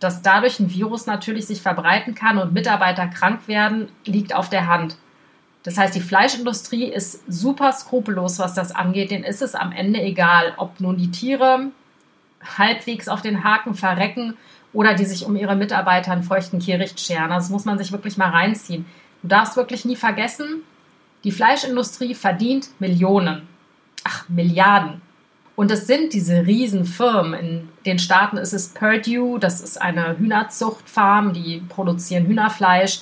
Dass 0.00 0.22
dadurch 0.22 0.58
ein 0.58 0.72
Virus 0.72 1.06
natürlich 1.06 1.46
sich 1.46 1.60
verbreiten 1.60 2.14
kann 2.14 2.38
und 2.38 2.52
Mitarbeiter 2.52 3.06
krank 3.06 3.46
werden, 3.46 3.88
liegt 4.04 4.34
auf 4.34 4.48
der 4.48 4.66
Hand. 4.66 4.96
Das 5.62 5.76
heißt, 5.76 5.94
die 5.94 6.00
Fleischindustrie 6.00 6.84
ist 6.84 7.22
super 7.30 7.72
skrupellos, 7.72 8.38
was 8.38 8.54
das 8.54 8.72
angeht. 8.72 9.10
Denen 9.10 9.24
ist 9.24 9.42
es 9.42 9.54
am 9.54 9.72
Ende 9.72 10.00
egal, 10.00 10.54
ob 10.56 10.80
nun 10.80 10.96
die 10.96 11.10
Tiere 11.10 11.66
halbwegs 12.56 13.08
auf 13.08 13.20
den 13.20 13.44
Haken 13.44 13.74
verrecken 13.74 14.36
oder 14.72 14.94
die 14.94 15.04
sich 15.04 15.26
um 15.26 15.36
ihre 15.36 15.56
Mitarbeiter 15.56 16.12
einen 16.12 16.22
feuchten 16.22 16.60
Kehricht 16.60 16.98
scheren. 17.00 17.32
Also 17.32 17.46
das 17.46 17.50
muss 17.50 17.64
man 17.64 17.78
sich 17.78 17.92
wirklich 17.92 18.16
mal 18.16 18.30
reinziehen. 18.30 18.86
Du 19.22 19.28
darfst 19.28 19.56
wirklich 19.56 19.84
nie 19.84 19.96
vergessen, 19.96 20.62
die 21.24 21.32
Fleischindustrie 21.32 22.14
verdient 22.14 22.68
Millionen. 22.78 23.46
Ach, 24.04 24.26
Milliarden. 24.28 25.02
Und 25.56 25.70
es 25.70 25.86
sind 25.86 26.14
diese 26.14 26.46
Riesenfirmen. 26.46 27.34
In 27.34 27.68
den 27.84 27.98
Staaten 27.98 28.38
ist 28.38 28.54
es 28.54 28.68
Purdue, 28.68 29.38
das 29.38 29.60
ist 29.60 29.80
eine 29.80 30.16
Hühnerzuchtfarm, 30.16 31.34
die 31.34 31.62
produzieren 31.68 32.26
Hühnerfleisch. 32.26 33.00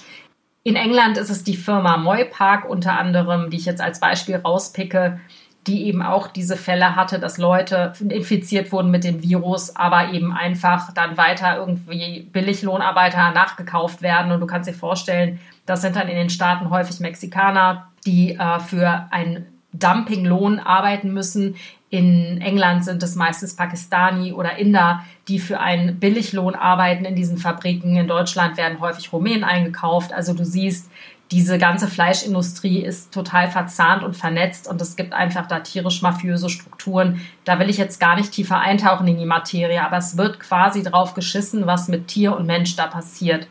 In 0.68 0.76
England 0.76 1.16
ist 1.16 1.30
es 1.30 1.44
die 1.44 1.56
Firma 1.56 1.96
Moypark 1.96 2.68
unter 2.68 2.98
anderem, 2.98 3.48
die 3.48 3.56
ich 3.56 3.64
jetzt 3.64 3.80
als 3.80 4.00
Beispiel 4.00 4.36
rauspicke, 4.36 5.18
die 5.66 5.86
eben 5.86 6.02
auch 6.02 6.26
diese 6.28 6.58
Fälle 6.58 6.94
hatte, 6.94 7.18
dass 7.18 7.38
Leute 7.38 7.94
infiziert 8.06 8.70
wurden 8.70 8.90
mit 8.90 9.02
dem 9.02 9.22
Virus, 9.22 9.74
aber 9.74 10.12
eben 10.12 10.30
einfach 10.30 10.92
dann 10.92 11.16
weiter 11.16 11.56
irgendwie 11.56 12.28
Billiglohnarbeiter 12.30 13.30
nachgekauft 13.30 14.02
werden. 14.02 14.30
Und 14.30 14.40
du 14.40 14.46
kannst 14.46 14.68
dir 14.68 14.74
vorstellen, 14.74 15.40
das 15.64 15.80
sind 15.80 15.96
dann 15.96 16.06
in 16.06 16.16
den 16.16 16.28
Staaten 16.28 16.68
häufig 16.68 17.00
Mexikaner, 17.00 17.88
die 18.04 18.34
äh, 18.34 18.60
für 18.60 19.06
einen 19.10 19.46
Dumpinglohn 19.72 20.58
arbeiten 20.58 21.14
müssen, 21.14 21.56
in 21.90 22.40
England 22.42 22.84
sind 22.84 23.02
es 23.02 23.14
meistens 23.14 23.56
Pakistani 23.56 24.32
oder 24.32 24.58
Inder, 24.58 25.04
die 25.26 25.38
für 25.38 25.58
einen 25.60 25.98
Billiglohn 25.98 26.54
arbeiten 26.54 27.06
in 27.06 27.16
diesen 27.16 27.38
Fabriken. 27.38 27.96
In 27.96 28.08
Deutschland 28.08 28.58
werden 28.58 28.80
häufig 28.80 29.12
Rumänen 29.12 29.44
eingekauft. 29.44 30.12
Also 30.12 30.34
du 30.34 30.44
siehst, 30.44 30.90
diese 31.30 31.58
ganze 31.58 31.88
Fleischindustrie 31.88 32.80
ist 32.80 33.12
total 33.12 33.50
verzahnt 33.50 34.02
und 34.02 34.16
vernetzt 34.16 34.66
und 34.66 34.80
es 34.80 34.96
gibt 34.96 35.12
einfach 35.12 35.46
da 35.46 35.60
tierisch-mafiöse 35.60 36.48
Strukturen. 36.48 37.20
Da 37.44 37.58
will 37.58 37.68
ich 37.68 37.76
jetzt 37.76 38.00
gar 38.00 38.16
nicht 38.16 38.32
tiefer 38.32 38.60
eintauchen 38.60 39.08
in 39.08 39.18
die 39.18 39.26
Materie, 39.26 39.82
aber 39.82 39.98
es 39.98 40.16
wird 40.16 40.40
quasi 40.40 40.82
drauf 40.82 41.14
geschissen, 41.14 41.66
was 41.66 41.88
mit 41.88 42.08
Tier 42.08 42.34
und 42.34 42.46
Mensch 42.46 42.76
da 42.76 42.86
passiert. 42.86 43.46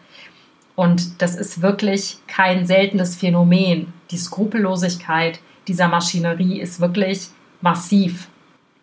Und 0.76 1.22
das 1.22 1.36
ist 1.36 1.62
wirklich 1.62 2.18
kein 2.28 2.66
seltenes 2.66 3.16
Phänomen. 3.16 3.94
Die 4.12 4.18
Skrupellosigkeit 4.18 5.40
dieser 5.68 5.88
Maschinerie 5.88 6.60
ist 6.60 6.80
wirklich 6.80 7.30
massiv. 7.62 8.28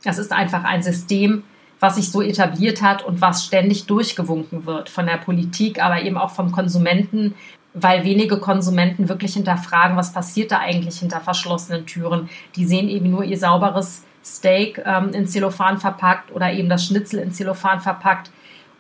Es 0.04 0.19
ist 0.19 0.33
einfach 0.33 0.64
ein 0.64 0.83
System, 0.83 1.45
was 1.81 1.97
sich 1.97 2.11
so 2.11 2.23
etabliert 2.23 2.83
hat 2.83 3.04
und 3.04 3.21
was 3.21 3.45
ständig 3.45 3.87
durchgewunken 3.87 4.66
wird 4.66 4.88
von 4.88 5.07
der 5.07 5.19
Politik, 5.19 5.83
aber 5.83 6.02
eben 6.02 6.16
auch 6.16 6.31
vom 6.31 6.52
Konsumenten, 6.52 7.35
weil 7.75 8.04
wenige 8.04 8.38
Konsumenten 8.38 9.09
wirklich 9.09 9.35
hinterfragen, 9.35 9.97
was 9.97 10.12
passiert 10.12 10.52
da 10.52 10.61
eigentlich 10.61 11.00
hinter 11.00 11.21
verschlossenen 11.21 11.87
Türen. 11.87 12.28
Die 12.57 12.64
sehen 12.64 12.88
eben 12.88 13.11
nur 13.11 13.25
ihr 13.25 13.37
sauberes 13.37 14.04
Steak 14.25 14.83
ähm, 14.87 15.12
in 15.12 15.26
Zellophan 15.26 15.78
verpackt 15.78 16.33
oder 16.33 16.52
eben 16.52 16.69
das 16.69 16.87
Schnitzel 16.87 17.21
in 17.21 17.33
Zellophan 17.33 17.81
verpackt. 17.81 18.31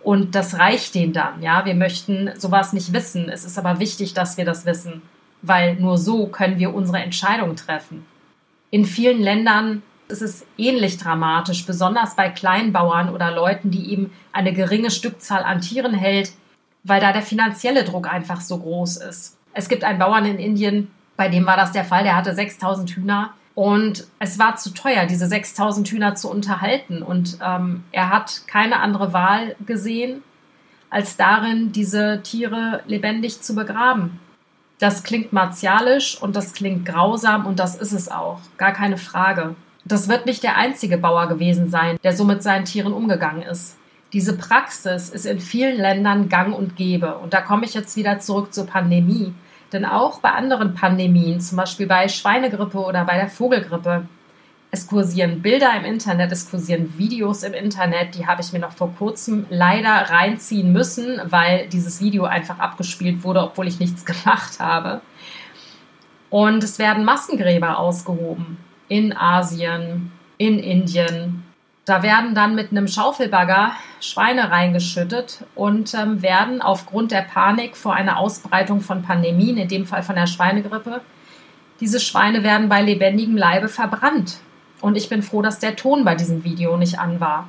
Und 0.02 0.34
das 0.34 0.58
reicht 0.58 0.94
denen 0.94 1.12
dann. 1.12 1.42
Ja, 1.42 1.64
wir 1.64 1.74
möchten 1.74 2.30
sowas 2.38 2.72
nicht 2.72 2.92
wissen. 2.92 3.28
Es 3.28 3.44
ist 3.44 3.58
aber 3.58 3.80
wichtig, 3.80 4.14
dass 4.14 4.36
wir 4.36 4.44
das 4.44 4.64
wissen, 4.66 5.02
weil 5.42 5.76
nur 5.76 5.98
so 5.98 6.26
können 6.26 6.58
wir 6.58 6.74
unsere 6.74 6.98
Entscheidung 6.98 7.56
treffen. 7.56 8.06
In 8.74 8.84
vielen 8.84 9.22
Ländern 9.22 9.84
ist 10.08 10.20
es 10.20 10.44
ähnlich 10.58 10.98
dramatisch, 10.98 11.64
besonders 11.64 12.16
bei 12.16 12.28
Kleinbauern 12.28 13.08
oder 13.08 13.30
Leuten, 13.30 13.70
die 13.70 13.92
eben 13.92 14.10
eine 14.32 14.52
geringe 14.52 14.90
Stückzahl 14.90 15.44
an 15.44 15.60
Tieren 15.60 15.94
hält, 15.94 16.32
weil 16.82 17.00
da 17.00 17.12
der 17.12 17.22
finanzielle 17.22 17.84
Druck 17.84 18.12
einfach 18.12 18.40
so 18.40 18.58
groß 18.58 18.96
ist. 18.96 19.38
Es 19.52 19.68
gibt 19.68 19.84
einen 19.84 20.00
Bauern 20.00 20.26
in 20.26 20.40
Indien, 20.40 20.90
bei 21.16 21.28
dem 21.28 21.46
war 21.46 21.56
das 21.56 21.70
der 21.70 21.84
Fall, 21.84 22.02
der 22.02 22.16
hatte 22.16 22.34
6000 22.34 22.90
Hühner 22.90 23.34
und 23.54 24.08
es 24.18 24.40
war 24.40 24.56
zu 24.56 24.74
teuer, 24.74 25.06
diese 25.06 25.28
6000 25.28 25.86
Hühner 25.86 26.16
zu 26.16 26.28
unterhalten. 26.28 27.04
Und 27.04 27.38
ähm, 27.46 27.84
er 27.92 28.10
hat 28.10 28.42
keine 28.48 28.80
andere 28.80 29.12
Wahl 29.12 29.54
gesehen, 29.64 30.24
als 30.90 31.16
darin, 31.16 31.70
diese 31.70 32.22
Tiere 32.24 32.82
lebendig 32.88 33.40
zu 33.40 33.54
begraben. 33.54 34.18
Das 34.78 35.02
klingt 35.02 35.32
martialisch 35.32 36.20
und 36.20 36.34
das 36.36 36.52
klingt 36.52 36.84
grausam 36.84 37.46
und 37.46 37.58
das 37.58 37.76
ist 37.76 37.92
es 37.92 38.10
auch, 38.10 38.40
gar 38.56 38.72
keine 38.72 38.96
Frage. 38.96 39.54
Das 39.84 40.08
wird 40.08 40.26
nicht 40.26 40.42
der 40.42 40.56
einzige 40.56 40.98
Bauer 40.98 41.28
gewesen 41.28 41.68
sein, 41.70 41.98
der 42.02 42.16
so 42.16 42.24
mit 42.24 42.42
seinen 42.42 42.64
Tieren 42.64 42.92
umgegangen 42.92 43.42
ist. 43.42 43.76
Diese 44.12 44.36
Praxis 44.36 45.10
ist 45.10 45.26
in 45.26 45.40
vielen 45.40 45.76
Ländern 45.76 46.28
gang 46.28 46.56
und 46.56 46.76
gäbe. 46.76 47.18
Und 47.18 47.34
da 47.34 47.40
komme 47.40 47.64
ich 47.64 47.74
jetzt 47.74 47.96
wieder 47.96 48.18
zurück 48.20 48.54
zur 48.54 48.66
Pandemie. 48.66 49.34
Denn 49.72 49.84
auch 49.84 50.20
bei 50.20 50.30
anderen 50.30 50.74
Pandemien, 50.74 51.40
zum 51.40 51.58
Beispiel 51.58 51.86
bei 51.86 52.08
Schweinegrippe 52.08 52.78
oder 52.78 53.04
bei 53.04 53.16
der 53.16 53.28
Vogelgrippe, 53.28 54.06
es 54.74 54.88
kursieren 54.88 55.40
Bilder 55.40 55.70
im 55.76 55.84
Internet, 55.84 56.32
es 56.32 56.50
kursieren 56.50 56.98
Videos 56.98 57.44
im 57.44 57.54
Internet, 57.54 58.16
die 58.16 58.26
habe 58.26 58.42
ich 58.42 58.52
mir 58.52 58.58
noch 58.58 58.72
vor 58.72 58.92
kurzem 58.98 59.46
leider 59.48 60.10
reinziehen 60.10 60.72
müssen, 60.72 61.20
weil 61.26 61.68
dieses 61.68 62.00
Video 62.00 62.24
einfach 62.24 62.58
abgespielt 62.58 63.22
wurde, 63.22 63.44
obwohl 63.44 63.68
ich 63.68 63.78
nichts 63.78 64.04
gemacht 64.04 64.58
habe. 64.58 65.00
Und 66.28 66.64
es 66.64 66.80
werden 66.80 67.04
Massengräber 67.04 67.78
ausgehoben 67.78 68.58
in 68.88 69.16
Asien, 69.16 70.10
in 70.38 70.58
Indien, 70.58 71.44
da 71.84 72.02
werden 72.02 72.34
dann 72.34 72.54
mit 72.54 72.70
einem 72.70 72.88
Schaufelbagger 72.88 73.72
Schweine 74.00 74.50
reingeschüttet 74.50 75.44
und 75.54 75.94
ähm, 75.94 76.22
werden 76.22 76.62
aufgrund 76.62 77.12
der 77.12 77.22
Panik 77.22 77.76
vor 77.76 77.94
einer 77.94 78.18
Ausbreitung 78.18 78.80
von 78.80 79.02
Pandemien, 79.02 79.58
in 79.58 79.68
dem 79.68 79.86
Fall 79.86 80.02
von 80.02 80.16
der 80.16 80.26
Schweinegrippe, 80.26 81.02
diese 81.80 82.00
Schweine 82.00 82.42
werden 82.42 82.68
bei 82.68 82.82
lebendigem 82.82 83.36
Leibe 83.36 83.68
verbrannt. 83.68 84.38
Und 84.80 84.96
ich 84.96 85.08
bin 85.08 85.22
froh, 85.22 85.42
dass 85.42 85.58
der 85.58 85.76
Ton 85.76 86.04
bei 86.04 86.14
diesem 86.14 86.44
Video 86.44 86.76
nicht 86.76 86.98
an 86.98 87.20
war. 87.20 87.48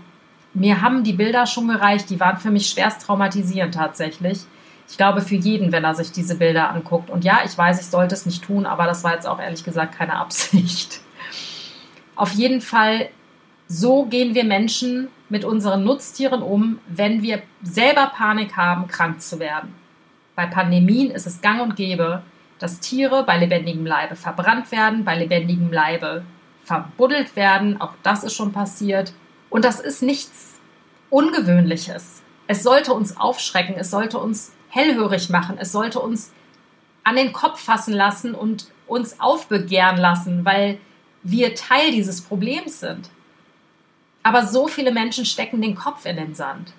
Mir 0.53 0.81
haben 0.81 1.03
die 1.03 1.13
Bilder 1.13 1.45
schon 1.45 1.67
gereicht, 1.67 2.09
die 2.09 2.19
waren 2.19 2.37
für 2.37 2.51
mich 2.51 2.69
schwerst 2.69 3.01
traumatisierend 3.01 3.73
tatsächlich. 3.73 4.39
Ich 4.87 4.97
glaube 4.97 5.21
für 5.21 5.35
jeden, 5.35 5.71
wenn 5.71 5.83
er 5.83 5.95
sich 5.95 6.11
diese 6.11 6.35
Bilder 6.35 6.69
anguckt. 6.69 7.09
Und 7.09 7.25
ja, 7.25 7.39
ich 7.43 7.57
weiß, 7.57 7.81
ich 7.81 7.87
sollte 7.87 8.15
es 8.15 8.25
nicht 8.25 8.43
tun, 8.43 8.65
aber 8.65 8.85
das 8.85 9.03
war 9.03 9.13
jetzt 9.13 9.27
auch 9.27 9.39
ehrlich 9.39 9.63
gesagt 9.63 9.97
keine 9.97 10.15
Absicht. 10.19 11.01
Auf 12.15 12.31
jeden 12.31 12.61
Fall 12.61 13.09
so 13.67 14.05
gehen 14.05 14.35
wir 14.35 14.43
Menschen 14.43 15.07
mit 15.27 15.43
unseren 15.43 15.83
Nutztieren 15.83 16.41
um, 16.41 16.79
wenn 16.87 17.23
wir 17.23 17.41
selber 17.63 18.11
Panik 18.15 18.55
haben, 18.55 18.87
krank 18.87 19.21
zu 19.21 19.39
werden. 19.39 19.73
Bei 20.35 20.45
Pandemien 20.45 21.11
ist 21.11 21.25
es 21.25 21.41
gang 21.41 21.61
und 21.61 21.75
gäbe, 21.75 22.21
dass 22.59 22.79
Tiere 22.79 23.23
bei 23.23 23.37
lebendigem 23.37 23.85
Leibe 23.85 24.15
verbrannt 24.15 24.71
werden, 24.71 25.03
bei 25.03 25.17
lebendigem 25.17 25.71
Leibe 25.73 26.23
verbuddelt 26.65 27.35
werden. 27.35 27.79
Auch 27.79 27.93
das 28.03 28.23
ist 28.23 28.35
schon 28.35 28.51
passiert. 28.51 29.13
Und 29.49 29.63
das 29.63 29.79
ist 29.79 30.01
nichts 30.01 30.59
Ungewöhnliches. 31.09 32.23
Es 32.47 32.63
sollte 32.63 32.93
uns 32.93 33.17
aufschrecken, 33.17 33.75
es 33.77 33.89
sollte 33.89 34.19
uns 34.19 34.51
hellhörig 34.69 35.29
machen, 35.29 35.57
es 35.57 35.71
sollte 35.71 35.99
uns 35.99 36.33
an 37.03 37.15
den 37.15 37.31
Kopf 37.31 37.61
fassen 37.61 37.93
lassen 37.93 38.35
und 38.35 38.67
uns 38.87 39.19
aufbegehren 39.19 39.97
lassen, 39.97 40.43
weil 40.43 40.79
wir 41.23 41.55
Teil 41.55 41.91
dieses 41.91 42.21
Problems 42.21 42.81
sind. 42.81 43.09
Aber 44.21 44.45
so 44.45 44.67
viele 44.67 44.91
Menschen 44.91 45.25
stecken 45.25 45.61
den 45.61 45.75
Kopf 45.75 46.05
in 46.05 46.17
den 46.17 46.35
Sand. 46.35 46.73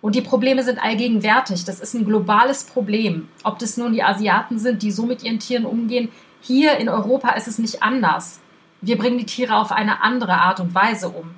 Und 0.00 0.16
die 0.16 0.20
Probleme 0.20 0.64
sind 0.64 0.82
allgegenwärtig. 0.82 1.64
Das 1.64 1.78
ist 1.78 1.94
ein 1.94 2.04
globales 2.04 2.64
Problem. 2.64 3.28
Ob 3.44 3.58
das 3.58 3.76
nun 3.76 3.92
die 3.92 4.02
Asiaten 4.02 4.58
sind, 4.58 4.82
die 4.82 4.90
so 4.90 5.06
mit 5.06 5.22
ihren 5.22 5.38
Tieren 5.38 5.64
umgehen. 5.64 6.10
Hier 6.40 6.76
in 6.78 6.88
Europa 6.88 7.30
ist 7.30 7.46
es 7.46 7.58
nicht 7.58 7.82
anders. 7.82 8.40
Wir 8.82 8.98
bringen 8.98 9.18
die 9.18 9.26
Tiere 9.26 9.56
auf 9.56 9.70
eine 9.70 10.02
andere 10.02 10.34
Art 10.34 10.58
und 10.58 10.74
Weise 10.74 11.08
um. 11.08 11.34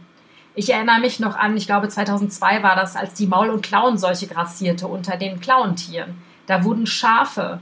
Ich 0.54 0.72
erinnere 0.72 1.00
mich 1.00 1.20
noch 1.20 1.36
an, 1.36 1.56
ich 1.56 1.66
glaube 1.66 1.88
2002 1.88 2.62
war 2.62 2.74
das, 2.74 2.96
als 2.96 3.14
die 3.14 3.26
Maul- 3.26 3.50
und 3.50 3.62
Klauenseuche 3.62 4.26
grassierte 4.26 4.88
unter 4.88 5.16
den 5.16 5.40
Klauentieren. 5.40 6.22
Da 6.46 6.64
wurden 6.64 6.86
Schafe 6.86 7.60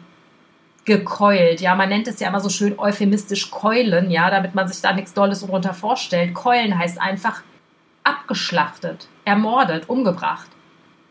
gekeult. 0.85 1.61
Ja, 1.61 1.75
man 1.75 1.89
nennt 1.89 2.07
es 2.07 2.21
ja 2.21 2.29
immer 2.29 2.41
so 2.41 2.49
schön 2.49 2.79
euphemistisch 2.79 3.51
keulen, 3.51 4.11
ja, 4.11 4.31
damit 4.31 4.55
man 4.55 4.69
sich 4.69 4.81
da 4.81 4.93
nichts 4.93 5.15
Dolles 5.15 5.41
drunter 5.41 5.75
vorstellt. 5.75 6.33
Keulen 6.33 6.79
heißt 6.79 7.01
einfach 7.01 7.43
abgeschlachtet, 8.05 9.09
ermordet, 9.25 9.89
umgebracht. 9.89 10.49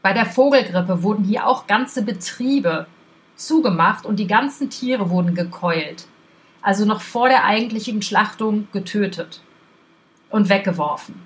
Bei 0.01 0.13
der 0.13 0.25
Vogelgrippe 0.25 1.04
wurden 1.04 1.25
hier 1.25 1.46
auch 1.46 1.68
ganze 1.68 2.04
Betriebe 2.04 2.88
zugemacht 3.36 4.06
und 4.06 4.18
die 4.18 4.28
ganzen 4.28 4.70
Tiere 4.70 5.10
wurden 5.10 5.36
gekeult. 5.36 6.06
Also 6.62 6.86
noch 6.86 7.01
vor 7.01 7.27
der 7.27 7.46
eigentlichen 7.46 8.01
Schlachtung 8.01 8.68
getötet 8.72 9.41
und 10.30 10.50
weggeworfen. 10.50 11.22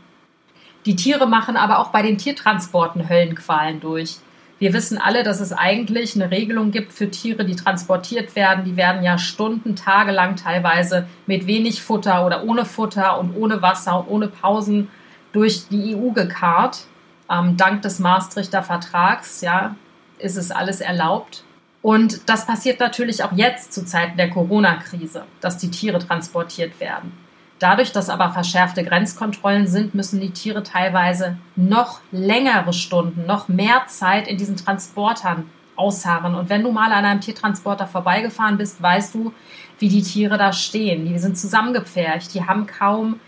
Die 0.86 0.96
Tiere 0.96 1.28
machen 1.28 1.58
aber 1.58 1.80
auch 1.80 1.90
bei 1.90 2.02
den 2.02 2.18
Tiertransporten 2.18 3.10
Höllenqualen 3.10 3.80
durch. 3.80 4.18
Wir 4.58 4.72
wissen 4.72 4.98
alle, 4.98 5.24
dass 5.24 5.42
es 5.42 5.52
eigentlich 5.52 6.16
eine 6.16 6.32
Regelung 6.32 6.72
gibt 6.72 6.94
für 6.94 7.12
Tiere, 7.12 7.44
die 7.44 7.56
transportiert 7.56 8.36
werden. 8.36 8.64
Die 8.64 8.78
werden 8.78 9.04
ja 9.04 9.18
Stunden, 9.18 9.76
Tage 9.76 10.12
lang 10.12 10.38
teilweise 10.38 11.08
mit 11.26 11.46
wenig 11.46 11.82
Futter 11.82 12.26
oder 12.26 12.44
ohne 12.44 12.66
Futter 12.66 13.20
und 13.20 13.36
ohne 13.36 13.62
Wasser 13.62 14.00
und 14.00 14.08
ohne 14.08 14.28
Pausen 14.28 14.90
durch 15.34 15.68
die 15.68 15.96
EU 15.96 16.12
gekarrt. 16.12 16.86
Ähm, 17.30 17.58
dank 17.58 17.82
des 17.82 18.00
Maastrichter 18.00 18.64
Vertrags, 18.64 19.42
ja, 19.42 19.76
ist 20.20 20.38
es 20.38 20.52
alles 20.52 20.80
erlaubt. 20.80 21.44
Und 21.86 22.28
das 22.30 22.48
passiert 22.48 22.80
natürlich 22.80 23.24
auch 23.24 23.32
jetzt 23.34 23.72
zu 23.72 23.86
Zeiten 23.86 24.18
der 24.18 24.32
Corona-Krise, 24.32 25.26
dass 25.40 25.60
die 25.60 25.70
Tiere 25.70 26.00
transportiert 26.00 26.80
werden. 26.80 27.12
Dadurch, 27.60 27.92
dass 27.92 28.10
aber 28.10 28.32
verschärfte 28.32 28.84
Grenzkontrollen 28.84 29.68
sind, 29.68 29.94
müssen 29.94 30.20
die 30.20 30.32
Tiere 30.32 30.64
teilweise 30.64 31.38
noch 31.56 32.02
längere 32.12 32.74
Stunden, 32.74 33.28
noch 33.28 33.50
mehr 33.50 33.84
Zeit 33.86 34.28
in 34.28 34.40
diesen 34.40 34.58
Transportern 34.58 35.48
ausharren. 35.76 36.34
Und 36.34 36.50
wenn 36.50 36.64
du 36.64 36.72
mal 36.72 36.92
an 36.92 37.06
einem 37.06 37.22
Tiertransporter 37.22 37.86
vorbeigefahren 37.86 38.58
bist, 38.58 38.82
weißt 38.82 39.14
du, 39.14 39.32
wie 39.78 39.90
die 39.90 40.02
Tiere 40.02 40.40
da 40.40 40.54
stehen. 40.54 41.06
Die 41.06 41.20
sind 41.20 41.38
zusammengepfercht, 41.38 42.34
die 42.34 42.48
haben 42.48 42.66
kaum, 42.66 43.20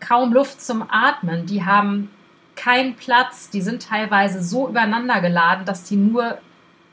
kaum 0.00 0.34
Luft 0.34 0.60
zum 0.60 0.84
Atmen, 0.90 1.46
die 1.46 1.64
haben 1.64 2.10
keinen 2.56 2.94
Platz, 2.96 3.48
die 3.48 3.62
sind 3.62 3.88
teilweise 3.88 4.42
so 4.42 4.68
übereinander 4.68 5.22
geladen, 5.22 5.64
dass 5.64 5.84
die 5.84 5.96
nur 5.96 6.36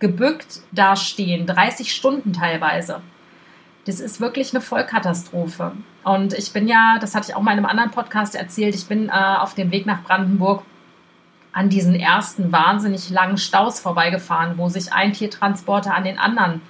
gebückt 0.04 0.60
dastehen, 0.74 1.48
30 1.48 1.96
Stunden 1.96 2.34
teilweise. 2.34 3.00
Das 3.86 4.02
ist 4.02 4.20
wirklich 4.20 4.54
eine 4.54 4.60
Vollkatastrophe. 4.60 5.72
Und 6.04 6.34
ich 6.34 6.52
bin 6.52 6.68
ja, 6.68 6.98
das 7.00 7.16
hatte 7.16 7.30
ich 7.30 7.36
auch 7.38 7.42
mal 7.42 7.54
in 7.54 7.60
einem 7.60 7.68
anderen 7.68 7.92
Podcast 7.92 8.36
erzählt, 8.36 8.76
ich 8.76 8.86
bin 8.86 9.08
äh, 9.08 9.12
auf 9.14 9.54
dem 9.54 9.72
Weg 9.72 9.86
nach 9.86 10.04
Brandenburg 10.04 10.64
an 11.54 11.70
diesen 11.70 11.96
ersten 11.96 12.52
wahnsinnig 12.52 13.12
langen 13.12 13.38
Staus 13.38 13.80
vorbeigefahren, 13.80 14.58
wo 14.58 14.68
sich 14.68 14.92
ein 14.92 15.14
Tiertransporter 15.14 15.96
an 15.96 16.04
den 16.04 16.20
anderen 16.20 16.62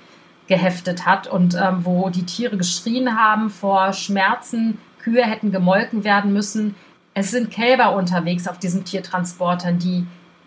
geheftet 0.46 1.08
hat 1.08 1.26
und 1.26 1.56
ähm, 1.56 1.86
wo 1.86 2.12
die 2.12 2.28
Tiere 2.28 2.56
geschrien 2.56 3.18
haben 3.20 3.50
vor 3.50 3.94
Schmerzen, 3.94 4.78
Kühe 5.00 5.24
hätten 5.24 5.52
gemolken 5.52 6.04
werden 6.04 6.34
müssen. 6.34 6.76
Es 7.16 7.32
sind 7.32 7.50
Kälber 7.50 7.96
unterwegs 7.96 8.48
auf 8.48 8.60
diesen 8.60 8.86
Tiertransportern, 8.86 9.80
die 9.80 10.06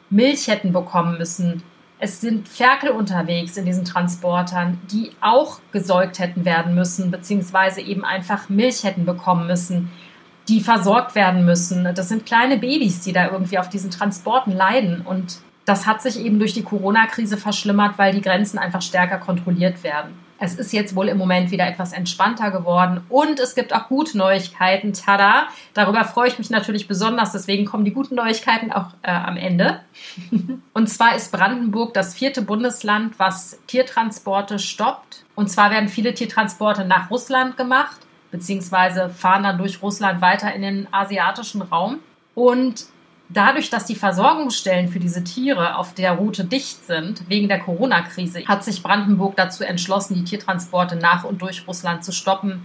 Milch 0.09 0.47
hätten 0.47 0.73
bekommen 0.73 1.19
müssen, 1.19 1.65
es 1.99 2.21
sind 2.21 2.49
Ferkel 2.49 2.91
unterwegs 2.91 3.57
in 3.57 3.65
diesen 3.65 3.85
Transportern, 3.85 4.79
die 4.91 5.13
auch 5.21 5.61
gesäugt 5.73 6.19
hätten 6.19 6.45
werden 6.45 6.75
müssen, 6.75 7.11
beziehungsweise 7.11 7.81
eben 7.81 8.05
einfach 8.05 8.49
Milch 8.49 8.85
hätten 8.85 9.07
bekommen 9.07 9.47
müssen, 9.47 9.91
die 10.49 10.61
versorgt 10.61 11.15
werden 11.15 11.45
müssen. 11.45 11.89
Das 11.95 12.09
sind 12.09 12.27
kleine 12.27 12.59
Babys, 12.59 13.01
die 13.01 13.13
da 13.13 13.31
irgendwie 13.31 13.59
auf 13.59 13.69
diesen 13.69 13.91
Transporten 13.91 14.53
leiden. 14.53 15.01
Und 15.01 15.39
Das 15.67 15.85
hat 15.85 16.01
sich 16.01 16.19
eben 16.19 16.39
durch 16.39 16.55
die 16.55 16.63
Corona-Krise 16.63 17.37
verschlimmert, 17.37 17.99
weil 17.99 18.15
die 18.15 18.23
Grenzen 18.23 18.59
einfach 18.59 18.81
stärker 18.81 19.19
kontrolliert 19.19 19.83
werden. 19.83 20.15
Es 20.39 20.55
ist 20.55 20.73
jetzt 20.73 20.95
wohl 20.95 21.09
im 21.09 21.19
Moment 21.19 21.51
wieder 21.51 21.67
etwas 21.67 21.93
entspannter 21.93 22.51
geworden 22.51 23.01
und 23.09 23.41
es 23.41 23.55
gibt 23.55 23.75
auch 23.75 23.89
gute 23.89 24.17
Neuigkeiten. 24.17 24.93
Tada! 24.93 25.49
Darüber 25.75 26.05
freue 26.05 26.29
ich 26.29 26.39
mich 26.39 26.51
natürlich 26.51 26.87
besonders, 26.87 27.33
deswegen 27.33 27.65
kommen 27.65 27.85
die 27.85 27.93
guten 27.93 28.15
Neuigkeiten 28.15 28.71
auch 28.71 28.91
äh, 29.03 29.11
am 29.11 29.37
Ende. 29.37 29.81
und 30.75 30.89
zwar 30.89 31.17
ist 31.17 31.33
Brandenburg 31.33 31.95
das 31.95 32.15
vierte 32.15 32.43
Bundesland, 32.43 33.19
was 33.19 33.59
Tiertransporte 33.67 34.59
stoppt. 34.59 35.25
Und 35.35 35.51
zwar 35.51 35.71
werden 35.71 35.89
viele 35.89 36.15
Tiertransporte 36.15 36.85
nach 36.85 37.11
Russland 37.11 37.57
gemacht, 37.57 37.99
beziehungsweise 38.31 39.09
fahren 39.09 39.43
dann 39.43 39.59
durch 39.59 39.83
Russland 39.83 40.21
weiter 40.21 40.55
in 40.55 40.63
den 40.63 40.89
asiatischen 40.93 41.63
Raum. 41.63 41.99
Und 42.35 42.87
Dadurch, 43.29 43.71
dass 43.71 43.87
die 43.87 43.97
Versorgungsstellen 43.97 44.89
für 44.89 45.01
diese 45.01 45.25
Tiere 45.25 45.77
auf 45.77 45.95
der 45.95 46.13
Route 46.13 46.45
dicht 46.45 46.87
sind, 46.87 47.29
wegen 47.29 47.49
der 47.49 47.59
Corona-Krise, 47.59 48.47
hat 48.47 48.63
sich 48.63 48.83
Brandenburg 48.83 49.35
dazu 49.37 49.65
entschlossen, 49.65 50.15
die 50.15 50.25
Tiertransporte 50.25 50.95
nach 50.97 51.25
und 51.25 51.43
durch 51.43 51.67
Russland 51.67 52.05
zu 52.05 52.13
stoppen, 52.13 52.65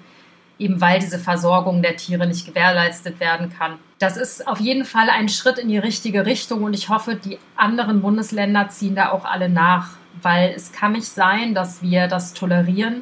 eben 0.59 0.79
weil 0.79 0.99
diese 0.99 1.17
Versorgung 1.17 1.81
der 1.81 1.97
Tiere 1.97 2.27
nicht 2.27 2.45
gewährleistet 2.45 3.19
werden 3.19 3.51
kann. 3.51 3.79
Das 3.97 4.17
ist 4.17 4.47
auf 4.47 4.59
jeden 4.59 4.85
Fall 4.85 5.09
ein 5.09 5.29
Schritt 5.29 5.57
in 5.57 5.67
die 5.67 5.79
richtige 5.79 6.27
Richtung 6.27 6.63
und 6.63 6.75
ich 6.75 6.89
hoffe, 6.89 7.15
die 7.15 7.39
anderen 7.55 8.01
Bundesländer 8.01 8.69
ziehen 8.69 8.95
da 8.95 9.09
auch 9.09 9.25
alle 9.25 9.49
nach, 9.49 9.89
weil 10.21 10.53
es 10.55 10.71
kann 10.71 10.91
nicht 10.91 11.07
sein, 11.07 11.55
dass 11.55 11.81
wir 11.81 12.07
das 12.07 12.33
tolerieren, 12.33 13.01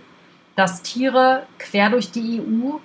dass 0.55 0.81
Tiere 0.81 1.43
quer 1.57 1.89
durch 1.89 2.11
die 2.11 2.39
EU 2.39 2.77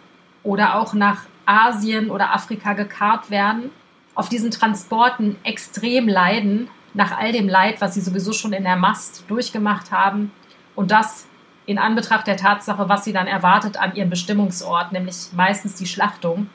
oder 0.42 0.80
auch 0.80 0.94
nach 0.94 1.22
Asien 1.46 2.10
oder 2.10 2.34
Afrika 2.34 2.72
gekarrt 2.72 3.30
werden 3.30 3.70
auf 4.14 4.28
diesen 4.28 4.50
Transporten 4.50 5.36
extrem 5.44 6.08
leiden, 6.08 6.68
nach 6.94 7.16
all 7.18 7.32
dem 7.32 7.48
Leid, 7.48 7.80
was 7.80 7.94
sie 7.94 8.00
sowieso 8.00 8.32
schon 8.32 8.52
in 8.52 8.62
der 8.62 8.76
Mast 8.76 9.24
durchgemacht 9.28 9.90
haben. 9.90 10.30
Und 10.76 10.90
das 10.90 11.26
in 11.66 11.78
Anbetracht 11.78 12.26
der 12.26 12.36
Tatsache, 12.36 12.88
was 12.88 13.04
sie 13.04 13.12
dann 13.12 13.26
erwartet 13.26 13.76
an 13.76 13.94
ihrem 13.96 14.10
Bestimmungsort, 14.10 14.92
nämlich 14.92 15.16
meistens 15.34 15.74
die 15.74 15.86
Schlachtung. 15.86 16.48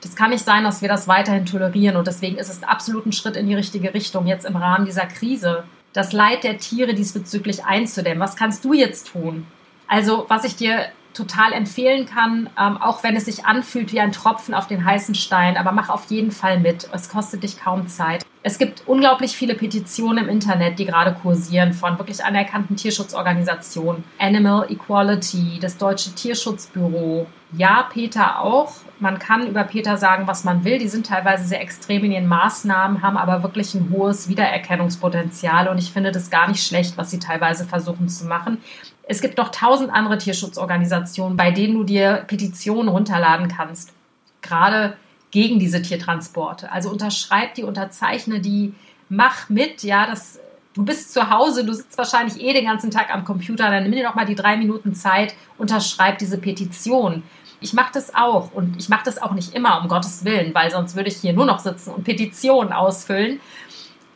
Das 0.00 0.16
kann 0.16 0.30
nicht 0.30 0.44
sein, 0.44 0.64
dass 0.64 0.82
wir 0.82 0.88
das 0.88 1.08
weiterhin 1.08 1.46
tolerieren. 1.46 1.96
Und 1.96 2.06
deswegen 2.06 2.36
ist 2.36 2.50
es 2.50 2.62
absolut 2.62 3.06
ein 3.06 3.12
Schritt 3.12 3.36
in 3.36 3.46
die 3.46 3.54
richtige 3.54 3.94
Richtung, 3.94 4.26
jetzt 4.26 4.44
im 4.44 4.56
Rahmen 4.56 4.84
dieser 4.84 5.06
Krise, 5.06 5.64
das 5.94 6.12
Leid 6.12 6.44
der 6.44 6.58
Tiere 6.58 6.94
diesbezüglich 6.94 7.64
einzudämmen. 7.64 8.20
Was 8.20 8.36
kannst 8.36 8.64
du 8.64 8.74
jetzt 8.74 9.12
tun? 9.12 9.46
Also, 9.86 10.26
was 10.28 10.44
ich 10.44 10.56
dir 10.56 10.88
total 11.14 11.52
empfehlen 11.52 12.06
kann, 12.06 12.50
ähm, 12.60 12.76
auch 12.76 13.02
wenn 13.02 13.16
es 13.16 13.24
sich 13.24 13.46
anfühlt 13.46 13.92
wie 13.92 14.00
ein 14.00 14.12
Tropfen 14.12 14.54
auf 14.54 14.66
den 14.66 14.84
heißen 14.84 15.14
Stein. 15.14 15.56
Aber 15.56 15.72
mach 15.72 15.88
auf 15.88 16.06
jeden 16.10 16.30
Fall 16.30 16.60
mit. 16.60 16.88
Es 16.92 17.08
kostet 17.08 17.42
dich 17.42 17.58
kaum 17.58 17.86
Zeit. 17.88 18.24
Es 18.42 18.58
gibt 18.58 18.82
unglaublich 18.86 19.34
viele 19.34 19.54
Petitionen 19.54 20.24
im 20.24 20.28
Internet, 20.28 20.78
die 20.78 20.84
gerade 20.84 21.14
kursieren 21.14 21.72
von 21.72 21.98
wirklich 21.98 22.22
anerkannten 22.22 22.76
Tierschutzorganisationen. 22.76 24.04
Animal 24.18 24.70
Equality, 24.70 25.58
das 25.60 25.78
Deutsche 25.78 26.14
Tierschutzbüro. 26.14 27.26
Ja, 27.56 27.88
Peter 27.90 28.40
auch. 28.40 28.74
Man 28.98 29.18
kann 29.18 29.46
über 29.46 29.64
Peter 29.64 29.96
sagen, 29.96 30.26
was 30.26 30.44
man 30.44 30.64
will. 30.64 30.78
Die 30.78 30.88
sind 30.88 31.06
teilweise 31.06 31.46
sehr 31.46 31.62
extrem 31.62 32.04
in 32.04 32.12
ihren 32.12 32.26
Maßnahmen, 32.26 33.02
haben 33.02 33.16
aber 33.16 33.42
wirklich 33.42 33.74
ein 33.74 33.90
hohes 33.90 34.28
Wiedererkennungspotenzial. 34.28 35.68
Und 35.68 35.78
ich 35.78 35.92
finde 35.92 36.12
das 36.12 36.30
gar 36.30 36.48
nicht 36.48 36.66
schlecht, 36.66 36.98
was 36.98 37.10
sie 37.10 37.18
teilweise 37.18 37.64
versuchen 37.64 38.08
zu 38.08 38.26
machen. 38.26 38.58
Es 39.06 39.20
gibt 39.20 39.36
noch 39.38 39.50
tausend 39.50 39.92
andere 39.92 40.18
Tierschutzorganisationen, 40.18 41.36
bei 41.36 41.50
denen 41.50 41.74
du 41.74 41.84
dir 41.84 42.24
Petitionen 42.26 42.88
runterladen 42.88 43.48
kannst. 43.48 43.92
Gerade 44.40 44.96
gegen 45.30 45.58
diese 45.58 45.82
Tiertransporte. 45.82 46.70
Also 46.70 46.90
unterschreib 46.90 47.54
die, 47.54 47.64
unterzeichne 47.64 48.40
die, 48.40 48.72
mach 49.08 49.48
mit, 49.48 49.82
ja, 49.82 50.06
das, 50.06 50.38
du 50.74 50.84
bist 50.84 51.12
zu 51.12 51.28
Hause, 51.28 51.64
du 51.64 51.72
sitzt 51.72 51.98
wahrscheinlich 51.98 52.40
eh 52.40 52.52
den 52.52 52.66
ganzen 52.66 52.90
Tag 52.90 53.12
am 53.12 53.24
Computer, 53.24 53.70
dann 53.70 53.82
nimm 53.82 53.92
dir 53.92 54.04
doch 54.04 54.14
mal 54.14 54.26
die 54.26 54.36
drei 54.36 54.56
Minuten 54.56 54.94
Zeit, 54.94 55.34
unterschreib 55.58 56.18
diese 56.18 56.38
Petition. 56.38 57.24
Ich 57.60 57.72
mache 57.72 57.92
das 57.94 58.14
auch 58.14 58.52
und 58.52 58.76
ich 58.78 58.88
mache 58.88 59.04
das 59.04 59.20
auch 59.20 59.32
nicht 59.32 59.54
immer, 59.54 59.80
um 59.82 59.88
Gottes 59.88 60.24
Willen, 60.24 60.54
weil 60.54 60.70
sonst 60.70 60.94
würde 60.94 61.08
ich 61.08 61.16
hier 61.16 61.32
nur 61.32 61.46
noch 61.46 61.58
sitzen 61.58 61.90
und 61.90 62.04
Petitionen 62.04 62.72
ausfüllen. 62.72 63.40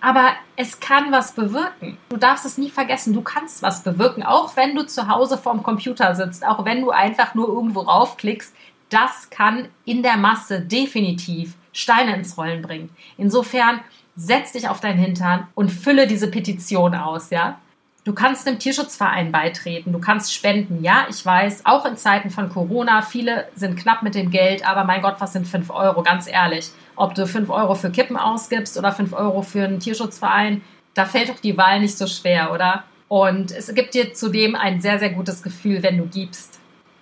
Aber 0.00 0.30
es 0.56 0.80
kann 0.80 1.10
was 1.10 1.32
bewirken. 1.32 1.98
Du 2.08 2.16
darfst 2.16 2.44
es 2.44 2.58
nie 2.58 2.70
vergessen, 2.70 3.14
du 3.14 3.22
kannst 3.22 3.62
was 3.62 3.82
bewirken, 3.82 4.22
auch 4.22 4.56
wenn 4.56 4.74
du 4.74 4.86
zu 4.86 5.08
Hause 5.08 5.38
vorm 5.38 5.62
Computer 5.62 6.14
sitzt, 6.14 6.46
auch 6.46 6.64
wenn 6.64 6.82
du 6.82 6.90
einfach 6.90 7.34
nur 7.34 7.48
irgendwo 7.48 7.80
raufklickst. 7.80 8.54
Das 8.90 9.28
kann 9.30 9.68
in 9.84 10.02
der 10.02 10.16
Masse 10.16 10.60
definitiv 10.60 11.54
Steine 11.72 12.14
ins 12.16 12.38
Rollen 12.38 12.62
bringen. 12.62 12.90
Insofern 13.16 13.80
setz 14.16 14.52
dich 14.52 14.68
auf 14.68 14.80
deinen 14.80 14.98
Hintern 14.98 15.46
und 15.54 15.70
fülle 15.70 16.06
diese 16.06 16.30
Petition 16.30 16.94
aus, 16.94 17.30
ja? 17.30 17.58
Du 18.08 18.14
kannst 18.14 18.48
einem 18.48 18.58
Tierschutzverein 18.58 19.32
beitreten, 19.32 19.92
du 19.92 19.98
kannst 19.98 20.32
spenden. 20.32 20.82
Ja, 20.82 21.04
ich 21.10 21.26
weiß, 21.26 21.66
auch 21.66 21.84
in 21.84 21.98
Zeiten 21.98 22.30
von 22.30 22.48
Corona, 22.48 23.02
viele 23.02 23.48
sind 23.54 23.76
knapp 23.78 24.02
mit 24.02 24.14
dem 24.14 24.30
Geld, 24.30 24.66
aber 24.66 24.84
mein 24.84 25.02
Gott, 25.02 25.16
was 25.18 25.34
sind 25.34 25.46
5 25.46 25.68
Euro, 25.68 26.02
ganz 26.02 26.26
ehrlich. 26.26 26.70
Ob 26.96 27.14
du 27.14 27.26
5 27.26 27.50
Euro 27.50 27.74
für 27.74 27.90
Kippen 27.90 28.16
ausgibst 28.16 28.78
oder 28.78 28.92
5 28.92 29.12
Euro 29.12 29.42
für 29.42 29.62
einen 29.62 29.78
Tierschutzverein, 29.78 30.62
da 30.94 31.04
fällt 31.04 31.28
doch 31.28 31.38
die 31.38 31.58
Wahl 31.58 31.80
nicht 31.80 31.98
so 31.98 32.06
schwer, 32.06 32.50
oder? 32.50 32.84
Und 33.08 33.50
es 33.50 33.74
gibt 33.74 33.92
dir 33.92 34.14
zudem 34.14 34.54
ein 34.54 34.80
sehr, 34.80 34.98
sehr 34.98 35.10
gutes 35.10 35.42
Gefühl, 35.42 35.82
wenn 35.82 35.98
du 35.98 36.06
gibst. 36.06 36.58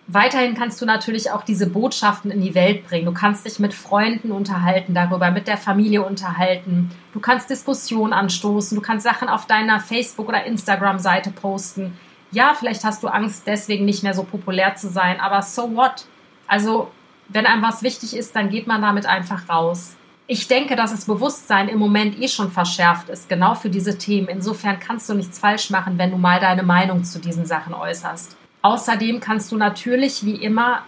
Weiterhin 0.09 0.55
kannst 0.55 0.81
du 0.81 0.87
natürlich 0.87 1.33
auch 1.33 1.42
diese 1.42 1.69
Botschaften 1.69 2.31
in 2.31 2.40
die 2.40 2.55
Welt 2.55 2.87
bringen. 2.87 3.07
Du 3.07 3.12
kannst 3.12 3.45
dich 3.45 3.59
mit 3.59 3.75
Freunden 3.75 4.31
unterhalten 4.31 4.95
darüber, 4.95 5.33
mit 5.33 5.49
der 5.49 5.57
Familie 5.57 6.05
unterhalten. 6.05 6.92
Du 7.12 7.19
kannst 7.19 7.51
Diskussionen 7.51 8.12
anstoßen. 8.12 8.77
Du 8.77 8.83
kannst 8.83 9.05
Sachen 9.05 9.29
auf 9.29 9.47
deiner 9.47 9.81
Facebook- 9.81 10.29
oder 10.29 10.45
Instagram-Seite 10.45 11.31
posten. 11.31 11.99
Ja, 12.31 12.55
vielleicht 12.57 12.85
hast 12.85 13.03
du 13.03 13.09
Angst, 13.09 13.45
deswegen 13.47 13.85
nicht 13.85 14.05
mehr 14.05 14.14
so 14.14 14.23
populär 14.23 14.77
zu 14.77 14.88
sein, 14.88 15.21
aber 15.21 15.42
so 15.42 15.75
what? 15.75 16.07
Also, 16.47 16.90
wenn 17.29 17.47
einem 17.47 17.62
was 17.62 17.83
wichtig 17.83 18.16
ist, 18.16 18.37
dann 18.37 18.51
geht 18.51 18.69
man 18.69 18.83
damit 18.83 19.07
einfach 19.07 19.49
raus. 19.49 19.97
Ich 20.29 20.47
denke, 20.47 20.77
dass 20.77 20.90
das 20.92 21.07
Bewusstsein 21.07 21.69
im 21.69 21.79
Moment 21.79 22.21
eh 22.21 22.29
schon 22.29 22.51
verschärft 22.51 23.09
ist, 23.09 23.29
genau 23.29 23.55
für 23.55 23.71
diese 23.71 23.97
Themen. 23.99 24.29
Insofern 24.29 24.79
kannst 24.79 25.09
du 25.09 25.14
nichts 25.14 25.38
falsch 25.38 25.71
machen, 25.71 25.99
wenn 25.99 26.11
du 26.11 26.16
mal 26.16 26.38
deine 26.40 26.62
Meinung 26.62 27.05
zu 27.05 27.21
diesen 27.21 27.47
Sachen 27.47 27.75
äußerst. 27.75 28.37
Außerdem 28.66 29.20
kannst 29.20 29.52
du 29.52 29.57
natürlich 29.57 30.24
wie 30.24 30.35
immer 30.35 30.83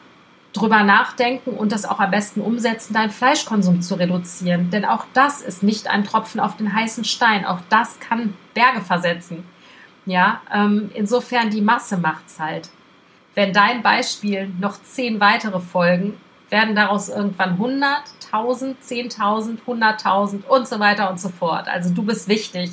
drüber 0.53 0.83
nachdenken 0.83 1.51
und 1.51 1.71
das 1.71 1.85
auch 1.85 2.01
am 2.01 2.11
besten 2.11 2.41
umsetzen, 2.41 2.93
deinen 2.93 3.13
Fleischkonsum 3.13 3.83
zu 3.83 3.95
reduzieren. 3.95 4.71
Denn 4.73 4.85
auch 4.85 5.05
das 5.13 5.43
ist 5.43 5.63
nicht 5.63 5.87
ein 5.87 6.03
Tropfen 6.03 6.41
auf 6.41 6.57
den 6.57 6.75
heißen 6.75 7.05
Stein. 7.05 7.47
Auch 7.47 7.61
das 7.69 8.01
kann 8.01 8.35
Berge 8.53 8.81
versetzen. 8.81 9.45
Ja, 10.07 10.41
ähm, 10.53 10.91
insofern 10.93 11.51
die 11.51 11.61
Masse 11.61 11.99
macht's 11.99 12.41
halt. 12.41 12.71
Wenn 13.37 13.53
dein 13.53 13.81
Beispiel 13.85 14.51
noch 14.59 14.83
zehn 14.83 15.21
weitere 15.21 15.61
folgen, 15.61 16.21
werden 16.51 16.75
daraus 16.75 17.09
irgendwann 17.09 17.51
100, 17.51 18.03
1000, 18.33 18.83
10.000, 18.83 19.59
100.000 19.65 20.45
und 20.49 20.67
so 20.67 20.81
weiter 20.81 21.11
und 21.11 21.21
so 21.21 21.29
fort. 21.29 21.69
Also 21.69 21.95
du 21.95 22.03
bist 22.03 22.27
wichtig. 22.27 22.73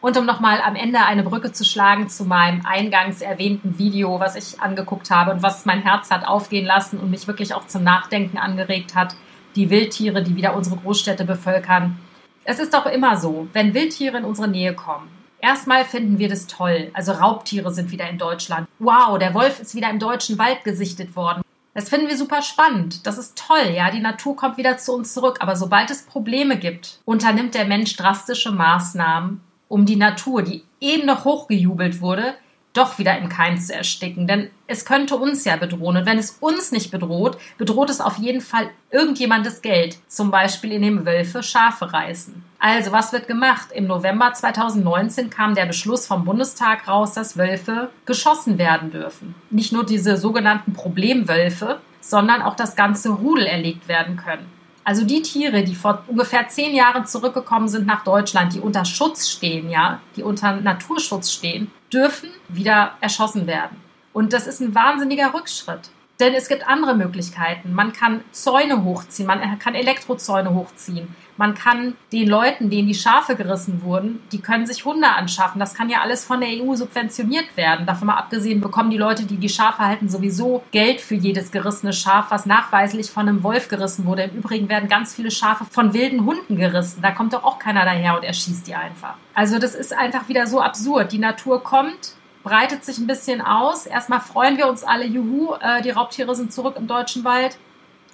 Und 0.00 0.16
um 0.16 0.26
nochmal 0.26 0.60
am 0.60 0.76
Ende 0.76 1.00
eine 1.04 1.24
Brücke 1.24 1.52
zu 1.52 1.64
schlagen 1.64 2.08
zu 2.08 2.24
meinem 2.24 2.64
eingangs 2.64 3.20
erwähnten 3.20 3.78
Video, 3.78 4.20
was 4.20 4.36
ich 4.36 4.60
angeguckt 4.60 5.10
habe 5.10 5.32
und 5.32 5.42
was 5.42 5.66
mein 5.66 5.82
Herz 5.82 6.10
hat 6.10 6.26
aufgehen 6.26 6.66
lassen 6.66 6.98
und 7.00 7.10
mich 7.10 7.26
wirklich 7.26 7.52
auch 7.52 7.66
zum 7.66 7.82
Nachdenken 7.82 8.38
angeregt 8.38 8.94
hat, 8.94 9.16
die 9.56 9.70
Wildtiere, 9.70 10.22
die 10.22 10.36
wieder 10.36 10.54
unsere 10.54 10.76
Großstädte 10.76 11.24
bevölkern. 11.24 11.98
Es 12.44 12.60
ist 12.60 12.72
doch 12.74 12.86
immer 12.86 13.16
so, 13.16 13.48
wenn 13.52 13.74
Wildtiere 13.74 14.18
in 14.18 14.24
unsere 14.24 14.48
Nähe 14.48 14.72
kommen. 14.74 15.08
Erstmal 15.40 15.84
finden 15.84 16.18
wir 16.18 16.28
das 16.28 16.46
toll. 16.46 16.90
Also 16.94 17.12
Raubtiere 17.12 17.72
sind 17.72 17.90
wieder 17.90 18.08
in 18.08 18.18
Deutschland. 18.18 18.68
Wow, 18.78 19.18
der 19.18 19.34
Wolf 19.34 19.60
ist 19.60 19.74
wieder 19.74 19.90
im 19.90 19.98
deutschen 19.98 20.38
Wald 20.38 20.64
gesichtet 20.64 21.14
worden. 21.16 21.42
Das 21.74 21.88
finden 21.88 22.08
wir 22.08 22.16
super 22.16 22.42
spannend. 22.42 23.06
Das 23.06 23.18
ist 23.18 23.38
toll, 23.38 23.72
ja. 23.72 23.90
Die 23.90 24.00
Natur 24.00 24.34
kommt 24.34 24.56
wieder 24.56 24.78
zu 24.78 24.94
uns 24.94 25.14
zurück. 25.14 25.36
Aber 25.40 25.54
sobald 25.54 25.90
es 25.90 26.02
Probleme 26.06 26.56
gibt, 26.56 27.00
unternimmt 27.04 27.54
der 27.54 27.66
Mensch 27.66 27.96
drastische 27.96 28.50
Maßnahmen, 28.50 29.40
um 29.68 29.86
die 29.86 29.96
Natur, 29.96 30.42
die 30.42 30.64
eben 30.80 31.06
noch 31.06 31.24
hochgejubelt 31.24 32.00
wurde, 32.00 32.34
doch 32.74 32.98
wieder 32.98 33.18
im 33.18 33.28
Keim 33.28 33.58
zu 33.58 33.74
ersticken. 33.74 34.26
Denn 34.26 34.50
es 34.66 34.84
könnte 34.84 35.16
uns 35.16 35.44
ja 35.44 35.56
bedrohen. 35.56 35.96
Und 35.96 36.06
wenn 36.06 36.18
es 36.18 36.38
uns 36.40 36.70
nicht 36.70 36.90
bedroht, 36.90 37.38
bedroht 37.56 37.90
es 37.90 38.00
auf 38.00 38.18
jeden 38.18 38.40
Fall 38.40 38.70
irgendjemandes 38.90 39.62
Geld. 39.62 39.98
Zum 40.06 40.30
Beispiel 40.30 40.72
indem 40.72 41.04
Wölfe 41.04 41.42
Schafe 41.42 41.92
reißen. 41.92 42.44
Also, 42.60 42.92
was 42.92 43.12
wird 43.12 43.28
gemacht? 43.28 43.68
Im 43.72 43.86
November 43.86 44.32
2019 44.32 45.30
kam 45.30 45.54
der 45.54 45.66
Beschluss 45.66 46.06
vom 46.06 46.24
Bundestag 46.24 46.88
raus, 46.88 47.14
dass 47.14 47.36
Wölfe 47.36 47.90
geschossen 48.04 48.58
werden 48.58 48.90
dürfen. 48.90 49.34
Nicht 49.50 49.72
nur 49.72 49.84
diese 49.84 50.16
sogenannten 50.16 50.72
Problemwölfe, 50.72 51.80
sondern 52.00 52.42
auch 52.42 52.56
das 52.56 52.76
ganze 52.76 53.10
Rudel 53.10 53.46
erlegt 53.46 53.88
werden 53.88 54.16
können. 54.16 54.57
Also 54.88 55.04
die 55.04 55.20
Tiere, 55.20 55.64
die 55.64 55.74
vor 55.74 56.02
ungefähr 56.06 56.48
zehn 56.48 56.74
Jahren 56.74 57.04
zurückgekommen 57.04 57.68
sind 57.68 57.86
nach 57.86 58.04
Deutschland, 58.04 58.54
die 58.54 58.60
unter 58.60 58.86
Schutz 58.86 59.28
stehen, 59.28 59.68
ja, 59.68 60.00
die 60.16 60.22
unter 60.22 60.56
Naturschutz 60.56 61.30
stehen, 61.30 61.70
dürfen 61.92 62.30
wieder 62.48 62.92
erschossen 63.02 63.46
werden. 63.46 63.76
Und 64.14 64.32
das 64.32 64.46
ist 64.46 64.60
ein 64.60 64.74
wahnsinniger 64.74 65.34
Rückschritt. 65.34 65.90
Denn 66.20 66.34
es 66.34 66.48
gibt 66.48 66.66
andere 66.66 66.94
Möglichkeiten. 66.94 67.72
Man 67.72 67.92
kann 67.92 68.24
Zäune 68.32 68.82
hochziehen, 68.82 69.26
man 69.26 69.58
kann 69.58 69.74
Elektrozäune 69.74 70.52
hochziehen. 70.52 71.14
Man 71.38 71.54
kann 71.54 71.94
den 72.10 72.26
Leuten, 72.26 72.68
denen 72.68 72.88
die 72.88 72.94
Schafe 72.94 73.36
gerissen 73.36 73.82
wurden, 73.84 74.20
die 74.32 74.40
können 74.40 74.66
sich 74.66 74.84
Hunde 74.84 75.08
anschaffen. 75.08 75.60
Das 75.60 75.72
kann 75.72 75.88
ja 75.88 76.00
alles 76.00 76.24
von 76.24 76.40
der 76.40 76.48
EU 76.48 76.74
subventioniert 76.74 77.56
werden. 77.56 77.86
Davon 77.86 78.08
mal 78.08 78.16
abgesehen 78.16 78.60
bekommen 78.60 78.90
die 78.90 78.96
Leute, 78.96 79.24
die 79.24 79.36
die 79.36 79.48
Schafe 79.48 79.78
halten, 79.84 80.08
sowieso 80.08 80.64
Geld 80.72 81.00
für 81.00 81.14
jedes 81.14 81.52
gerissene 81.52 81.92
Schaf, 81.92 82.32
was 82.32 82.44
nachweislich 82.44 83.12
von 83.12 83.28
einem 83.28 83.44
Wolf 83.44 83.68
gerissen 83.68 84.04
wurde. 84.04 84.24
Im 84.24 84.38
Übrigen 84.38 84.68
werden 84.68 84.88
ganz 84.88 85.14
viele 85.14 85.30
Schafe 85.30 85.64
von 85.64 85.94
wilden 85.94 86.26
Hunden 86.26 86.56
gerissen. 86.56 87.02
Da 87.02 87.12
kommt 87.12 87.32
doch 87.32 87.44
auch 87.44 87.60
keiner 87.60 87.84
daher 87.84 88.16
und 88.16 88.24
erschießt 88.24 88.66
die 88.66 88.74
einfach. 88.74 89.14
Also 89.34 89.60
das 89.60 89.76
ist 89.76 89.96
einfach 89.96 90.28
wieder 90.28 90.48
so 90.48 90.60
absurd. 90.60 91.12
Die 91.12 91.18
Natur 91.18 91.62
kommt, 91.62 92.14
breitet 92.42 92.84
sich 92.84 92.98
ein 92.98 93.06
bisschen 93.06 93.40
aus. 93.40 93.86
Erstmal 93.86 94.20
freuen 94.20 94.56
wir 94.56 94.68
uns 94.68 94.84
alle, 94.84 95.06
juhu, 95.06 95.54
äh, 95.54 95.82
die 95.82 95.90
Raubtiere 95.90 96.34
sind 96.34 96.52
zurück 96.52 96.76
im 96.76 96.86
deutschen 96.86 97.24
Wald. 97.24 97.58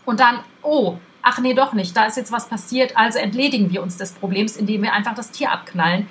Und 0.05 0.21
dann, 0.21 0.41
oh, 0.63 0.99
ach 1.23 1.39
nee, 1.39 1.55
doch 1.55 1.73
nicht, 1.73 1.97
da 1.97 2.05
ist 2.05 2.17
jetzt 2.17 2.33
was 2.33 2.49
passiert, 2.49 2.97
also 2.97 3.19
entledigen 3.19 3.71
wir 3.71 3.83
uns 3.83 3.97
des 3.97 4.13
Problems, 4.13 4.57
indem 4.57 4.83
wir 4.83 4.93
einfach 4.93 5.15
das 5.15 5.31
Tier 5.31 5.51
abknallen. 5.51 6.09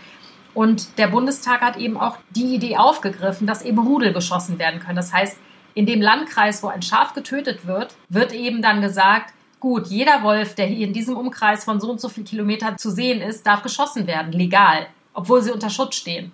Und 0.53 0.97
der 0.97 1.07
Bundestag 1.07 1.61
hat 1.61 1.77
eben 1.77 1.97
auch 1.97 2.17
die 2.31 2.55
Idee 2.55 2.77
aufgegriffen, 2.77 3.47
dass 3.47 3.63
eben 3.63 3.79
Rudel 3.79 4.13
geschossen 4.13 4.59
werden 4.59 4.79
können. 4.79 4.95
Das 4.95 5.13
heißt, 5.13 5.37
in 5.73 5.85
dem 5.85 6.01
Landkreis, 6.01 6.61
wo 6.61 6.67
ein 6.67 6.83
Schaf 6.83 7.13
getötet 7.13 7.65
wird, 7.65 7.95
wird 8.09 8.33
eben 8.33 8.61
dann 8.61 8.81
gesagt, 8.81 9.33
gut, 9.59 9.87
jeder 9.87 10.21
Wolf, 10.23 10.55
der 10.55 10.67
hier 10.67 10.85
in 10.85 10.93
diesem 10.93 11.17
Umkreis 11.17 11.63
von 11.63 11.79
so 11.79 11.89
und 11.89 11.99
so 11.99 12.09
viel 12.09 12.23
Kilometern 12.23 12.77
zu 12.77 12.91
sehen 12.91 13.21
ist, 13.21 13.47
darf 13.47 13.63
geschossen 13.63 14.05
werden, 14.05 14.31
legal, 14.31 14.87
obwohl 15.13 15.41
sie 15.41 15.51
unter 15.51 15.69
Schutz 15.69 15.95
stehen. 15.95 16.31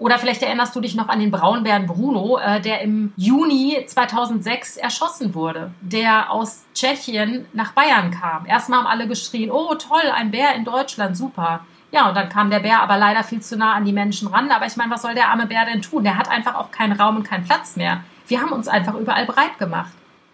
Oder 0.00 0.18
vielleicht 0.18 0.42
erinnerst 0.42 0.74
du 0.74 0.80
dich 0.80 0.94
noch 0.94 1.08
an 1.08 1.20
den 1.20 1.30
Braunbären 1.30 1.86
Bruno, 1.86 2.38
äh, 2.38 2.58
der 2.62 2.80
im 2.80 3.12
Juni 3.16 3.84
2006 3.86 4.78
erschossen 4.78 5.34
wurde, 5.34 5.72
der 5.82 6.32
aus 6.32 6.64
Tschechien 6.74 7.44
nach 7.52 7.72
Bayern 7.72 8.10
kam. 8.10 8.46
Erstmal 8.46 8.78
haben 8.78 8.86
alle 8.86 9.06
geschrien, 9.06 9.50
oh 9.50 9.74
toll, 9.74 10.10
ein 10.14 10.30
Bär 10.30 10.54
in 10.54 10.64
Deutschland, 10.64 11.18
super. 11.18 11.66
Ja, 11.92 12.08
und 12.08 12.16
dann 12.16 12.30
kam 12.30 12.48
der 12.50 12.60
Bär 12.60 12.80
aber 12.80 12.96
leider 12.96 13.22
viel 13.22 13.42
zu 13.42 13.58
nah 13.58 13.74
an 13.74 13.84
die 13.84 13.92
Menschen 13.92 14.28
ran. 14.28 14.50
Aber 14.50 14.64
ich 14.64 14.76
meine, 14.76 14.90
was 14.90 15.02
soll 15.02 15.14
der 15.14 15.28
arme 15.28 15.46
Bär 15.46 15.66
denn 15.66 15.82
tun? 15.82 16.02
Der 16.02 16.16
hat 16.16 16.30
einfach 16.30 16.54
auch 16.54 16.70
keinen 16.70 16.98
Raum 16.98 17.16
und 17.16 17.24
keinen 17.24 17.44
Platz 17.44 17.76
mehr. 17.76 18.00
Wir 18.26 18.40
haben 18.40 18.52
uns 18.52 18.68
einfach 18.68 18.94
überall 18.94 19.26
breit 19.26 19.58
gemacht. 19.58 19.92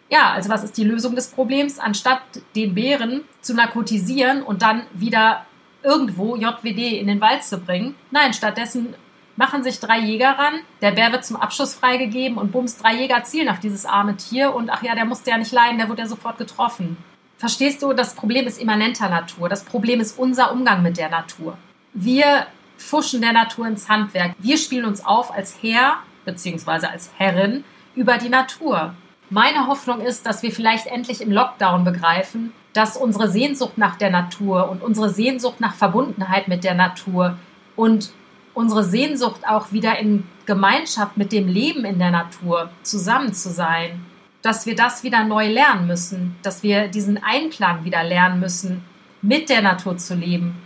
Ja, 0.08 0.30
also 0.30 0.48
was 0.48 0.62
ist 0.62 0.76
die 0.76 0.84
Lösung 0.84 1.16
des 1.16 1.32
Problems? 1.32 1.80
Anstatt 1.80 2.20
den 2.54 2.76
Bären 2.76 3.22
zu 3.40 3.52
narkotisieren 3.54 4.42
und 4.42 4.62
dann 4.62 4.82
wieder 4.92 5.44
irgendwo 5.82 6.36
JWD 6.36 7.00
in 7.00 7.08
den 7.08 7.20
Wald 7.20 7.42
zu 7.42 7.58
bringen, 7.58 7.96
nein, 8.12 8.32
stattdessen 8.32 8.94
machen 9.36 9.62
sich 9.62 9.80
drei 9.80 9.98
Jäger 10.00 10.38
ran, 10.38 10.54
der 10.80 10.92
Bär 10.92 11.12
wird 11.12 11.24
zum 11.24 11.36
Abschuss 11.36 11.74
freigegeben 11.74 12.38
und 12.38 12.52
bums, 12.52 12.78
drei 12.78 12.94
Jäger 12.94 13.22
zielen 13.24 13.48
auf 13.48 13.60
dieses 13.60 13.86
arme 13.86 14.16
Tier 14.16 14.54
und 14.54 14.70
ach 14.70 14.82
ja, 14.82 14.94
der 14.94 15.04
musste 15.04 15.30
ja 15.30 15.38
nicht 15.38 15.52
leiden, 15.52 15.78
der 15.78 15.88
wurde 15.88 16.02
ja 16.02 16.08
sofort 16.08 16.38
getroffen. 16.38 16.96
Verstehst 17.38 17.82
du, 17.82 17.92
das 17.92 18.14
Problem 18.14 18.46
ist 18.46 18.60
immanenter 18.60 19.10
Natur. 19.10 19.48
Das 19.50 19.64
Problem 19.64 20.00
ist 20.00 20.18
unser 20.18 20.52
Umgang 20.52 20.82
mit 20.82 20.96
der 20.96 21.10
Natur. 21.10 21.58
Wir 21.92 22.46
fuschen 22.78 23.20
der 23.20 23.32
Natur 23.32 23.66
ins 23.66 23.88
Handwerk. 23.88 24.34
Wir 24.38 24.56
spielen 24.56 24.86
uns 24.86 25.04
auf 25.04 25.32
als 25.32 25.58
Herr 25.62 25.96
bzw. 26.24 26.86
als 26.86 27.10
Herrin 27.18 27.64
über 27.94 28.16
die 28.16 28.30
Natur. 28.30 28.94
Meine 29.28 29.66
Hoffnung 29.66 30.00
ist, 30.00 30.24
dass 30.24 30.42
wir 30.42 30.52
vielleicht 30.52 30.86
endlich 30.86 31.20
im 31.20 31.32
Lockdown 31.32 31.84
begreifen, 31.84 32.52
dass 32.72 32.96
unsere 32.96 33.28
Sehnsucht 33.28 33.76
nach 33.76 33.96
der 33.96 34.10
Natur 34.10 34.70
und 34.70 34.82
unsere 34.82 35.10
Sehnsucht 35.10 35.60
nach 35.60 35.74
Verbundenheit 35.74 36.48
mit 36.48 36.64
der 36.64 36.74
Natur 36.74 37.38
und 37.74 38.12
unsere 38.56 38.84
Sehnsucht 38.84 39.46
auch 39.46 39.70
wieder 39.70 39.98
in 39.98 40.24
Gemeinschaft 40.46 41.18
mit 41.18 41.30
dem 41.30 41.46
Leben 41.46 41.84
in 41.84 41.98
der 41.98 42.10
Natur 42.10 42.70
zusammen 42.82 43.34
zu 43.34 43.50
sein, 43.50 44.06
dass 44.40 44.64
wir 44.64 44.74
das 44.74 45.04
wieder 45.04 45.24
neu 45.24 45.48
lernen 45.48 45.86
müssen, 45.86 46.36
dass 46.42 46.62
wir 46.62 46.88
diesen 46.88 47.22
Einklang 47.22 47.84
wieder 47.84 48.02
lernen 48.02 48.40
müssen, 48.40 48.82
mit 49.20 49.50
der 49.50 49.60
Natur 49.60 49.98
zu 49.98 50.14
leben 50.14 50.56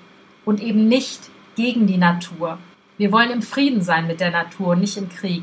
und 0.45 0.63
eben 0.63 0.87
nicht 0.87 1.31
gegen 1.57 1.89
die 1.89 1.97
Natur. 1.97 2.59
Wir 2.97 3.11
wollen 3.11 3.31
im 3.31 3.43
Frieden 3.43 3.83
sein 3.83 4.07
mit 4.07 4.21
der 4.21 4.31
Natur, 4.31 4.77
nicht 4.77 4.97
im 4.97 5.09
Krieg. 5.09 5.43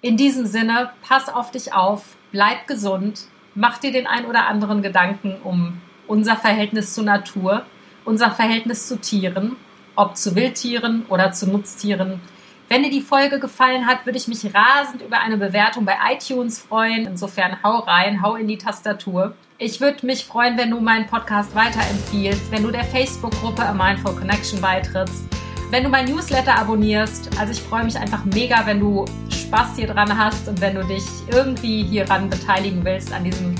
In 0.00 0.16
diesem 0.16 0.46
Sinne, 0.46 0.90
pass 1.02 1.28
auf 1.28 1.52
dich 1.52 1.72
auf, 1.72 2.16
bleib 2.32 2.66
gesund, 2.66 3.26
mach 3.54 3.78
dir 3.78 3.92
den 3.92 4.08
ein 4.08 4.26
oder 4.26 4.48
anderen 4.48 4.82
Gedanken 4.82 5.36
um 5.44 5.80
unser 6.08 6.34
Verhältnis 6.34 6.94
zur 6.94 7.04
Natur, 7.04 7.64
unser 8.04 8.32
Verhältnis 8.32 8.88
zu 8.88 9.00
Tieren 9.00 9.56
ob 9.96 10.16
zu 10.16 10.34
Wildtieren 10.34 11.06
oder 11.08 11.32
zu 11.32 11.48
Nutztieren. 11.48 12.20
Wenn 12.68 12.82
dir 12.82 12.90
die 12.90 13.02
Folge 13.02 13.40
gefallen 13.40 13.86
hat, 13.86 14.06
würde 14.06 14.18
ich 14.18 14.26
mich 14.26 14.44
rasend 14.54 15.02
über 15.02 15.20
eine 15.20 15.36
Bewertung 15.36 15.84
bei 15.84 15.96
iTunes 16.12 16.60
freuen. 16.60 17.06
Insofern 17.06 17.62
hau 17.62 17.80
rein, 17.80 18.22
hau 18.22 18.36
in 18.36 18.48
die 18.48 18.56
Tastatur. 18.56 19.34
Ich 19.58 19.80
würde 19.80 20.06
mich 20.06 20.24
freuen, 20.24 20.56
wenn 20.56 20.70
du 20.70 20.80
meinen 20.80 21.06
Podcast 21.06 21.54
weiterempfiehlst, 21.54 22.50
wenn 22.50 22.62
du 22.62 22.70
der 22.70 22.84
Facebook-Gruppe 22.84 23.62
A 23.64 23.74
Mindful 23.74 24.16
Connection 24.16 24.60
beitrittst, 24.60 25.24
wenn 25.70 25.84
du 25.84 25.90
mein 25.90 26.06
Newsletter 26.06 26.56
abonnierst. 26.56 27.38
Also 27.38 27.52
ich 27.52 27.60
freue 27.60 27.84
mich 27.84 27.96
einfach 27.96 28.24
mega, 28.24 28.66
wenn 28.66 28.80
du 28.80 29.04
Spaß 29.30 29.76
hier 29.76 29.86
dran 29.86 30.18
hast 30.18 30.48
und 30.48 30.60
wenn 30.60 30.74
du 30.74 30.84
dich 30.84 31.04
irgendwie 31.30 31.84
hieran 31.84 32.30
beteiligen 32.30 32.84
willst 32.84 33.12
an 33.12 33.24
diesem 33.24 33.54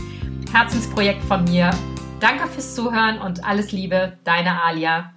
Herzensprojekt 0.51 1.23
von 1.25 1.45
mir. 1.45 1.71
Danke 2.21 2.49
fürs 2.49 2.75
Zuhören 2.75 3.19
und 3.19 3.45
alles 3.45 3.71
Liebe, 3.71 4.19
deine 4.25 4.63
Alia. 4.63 5.13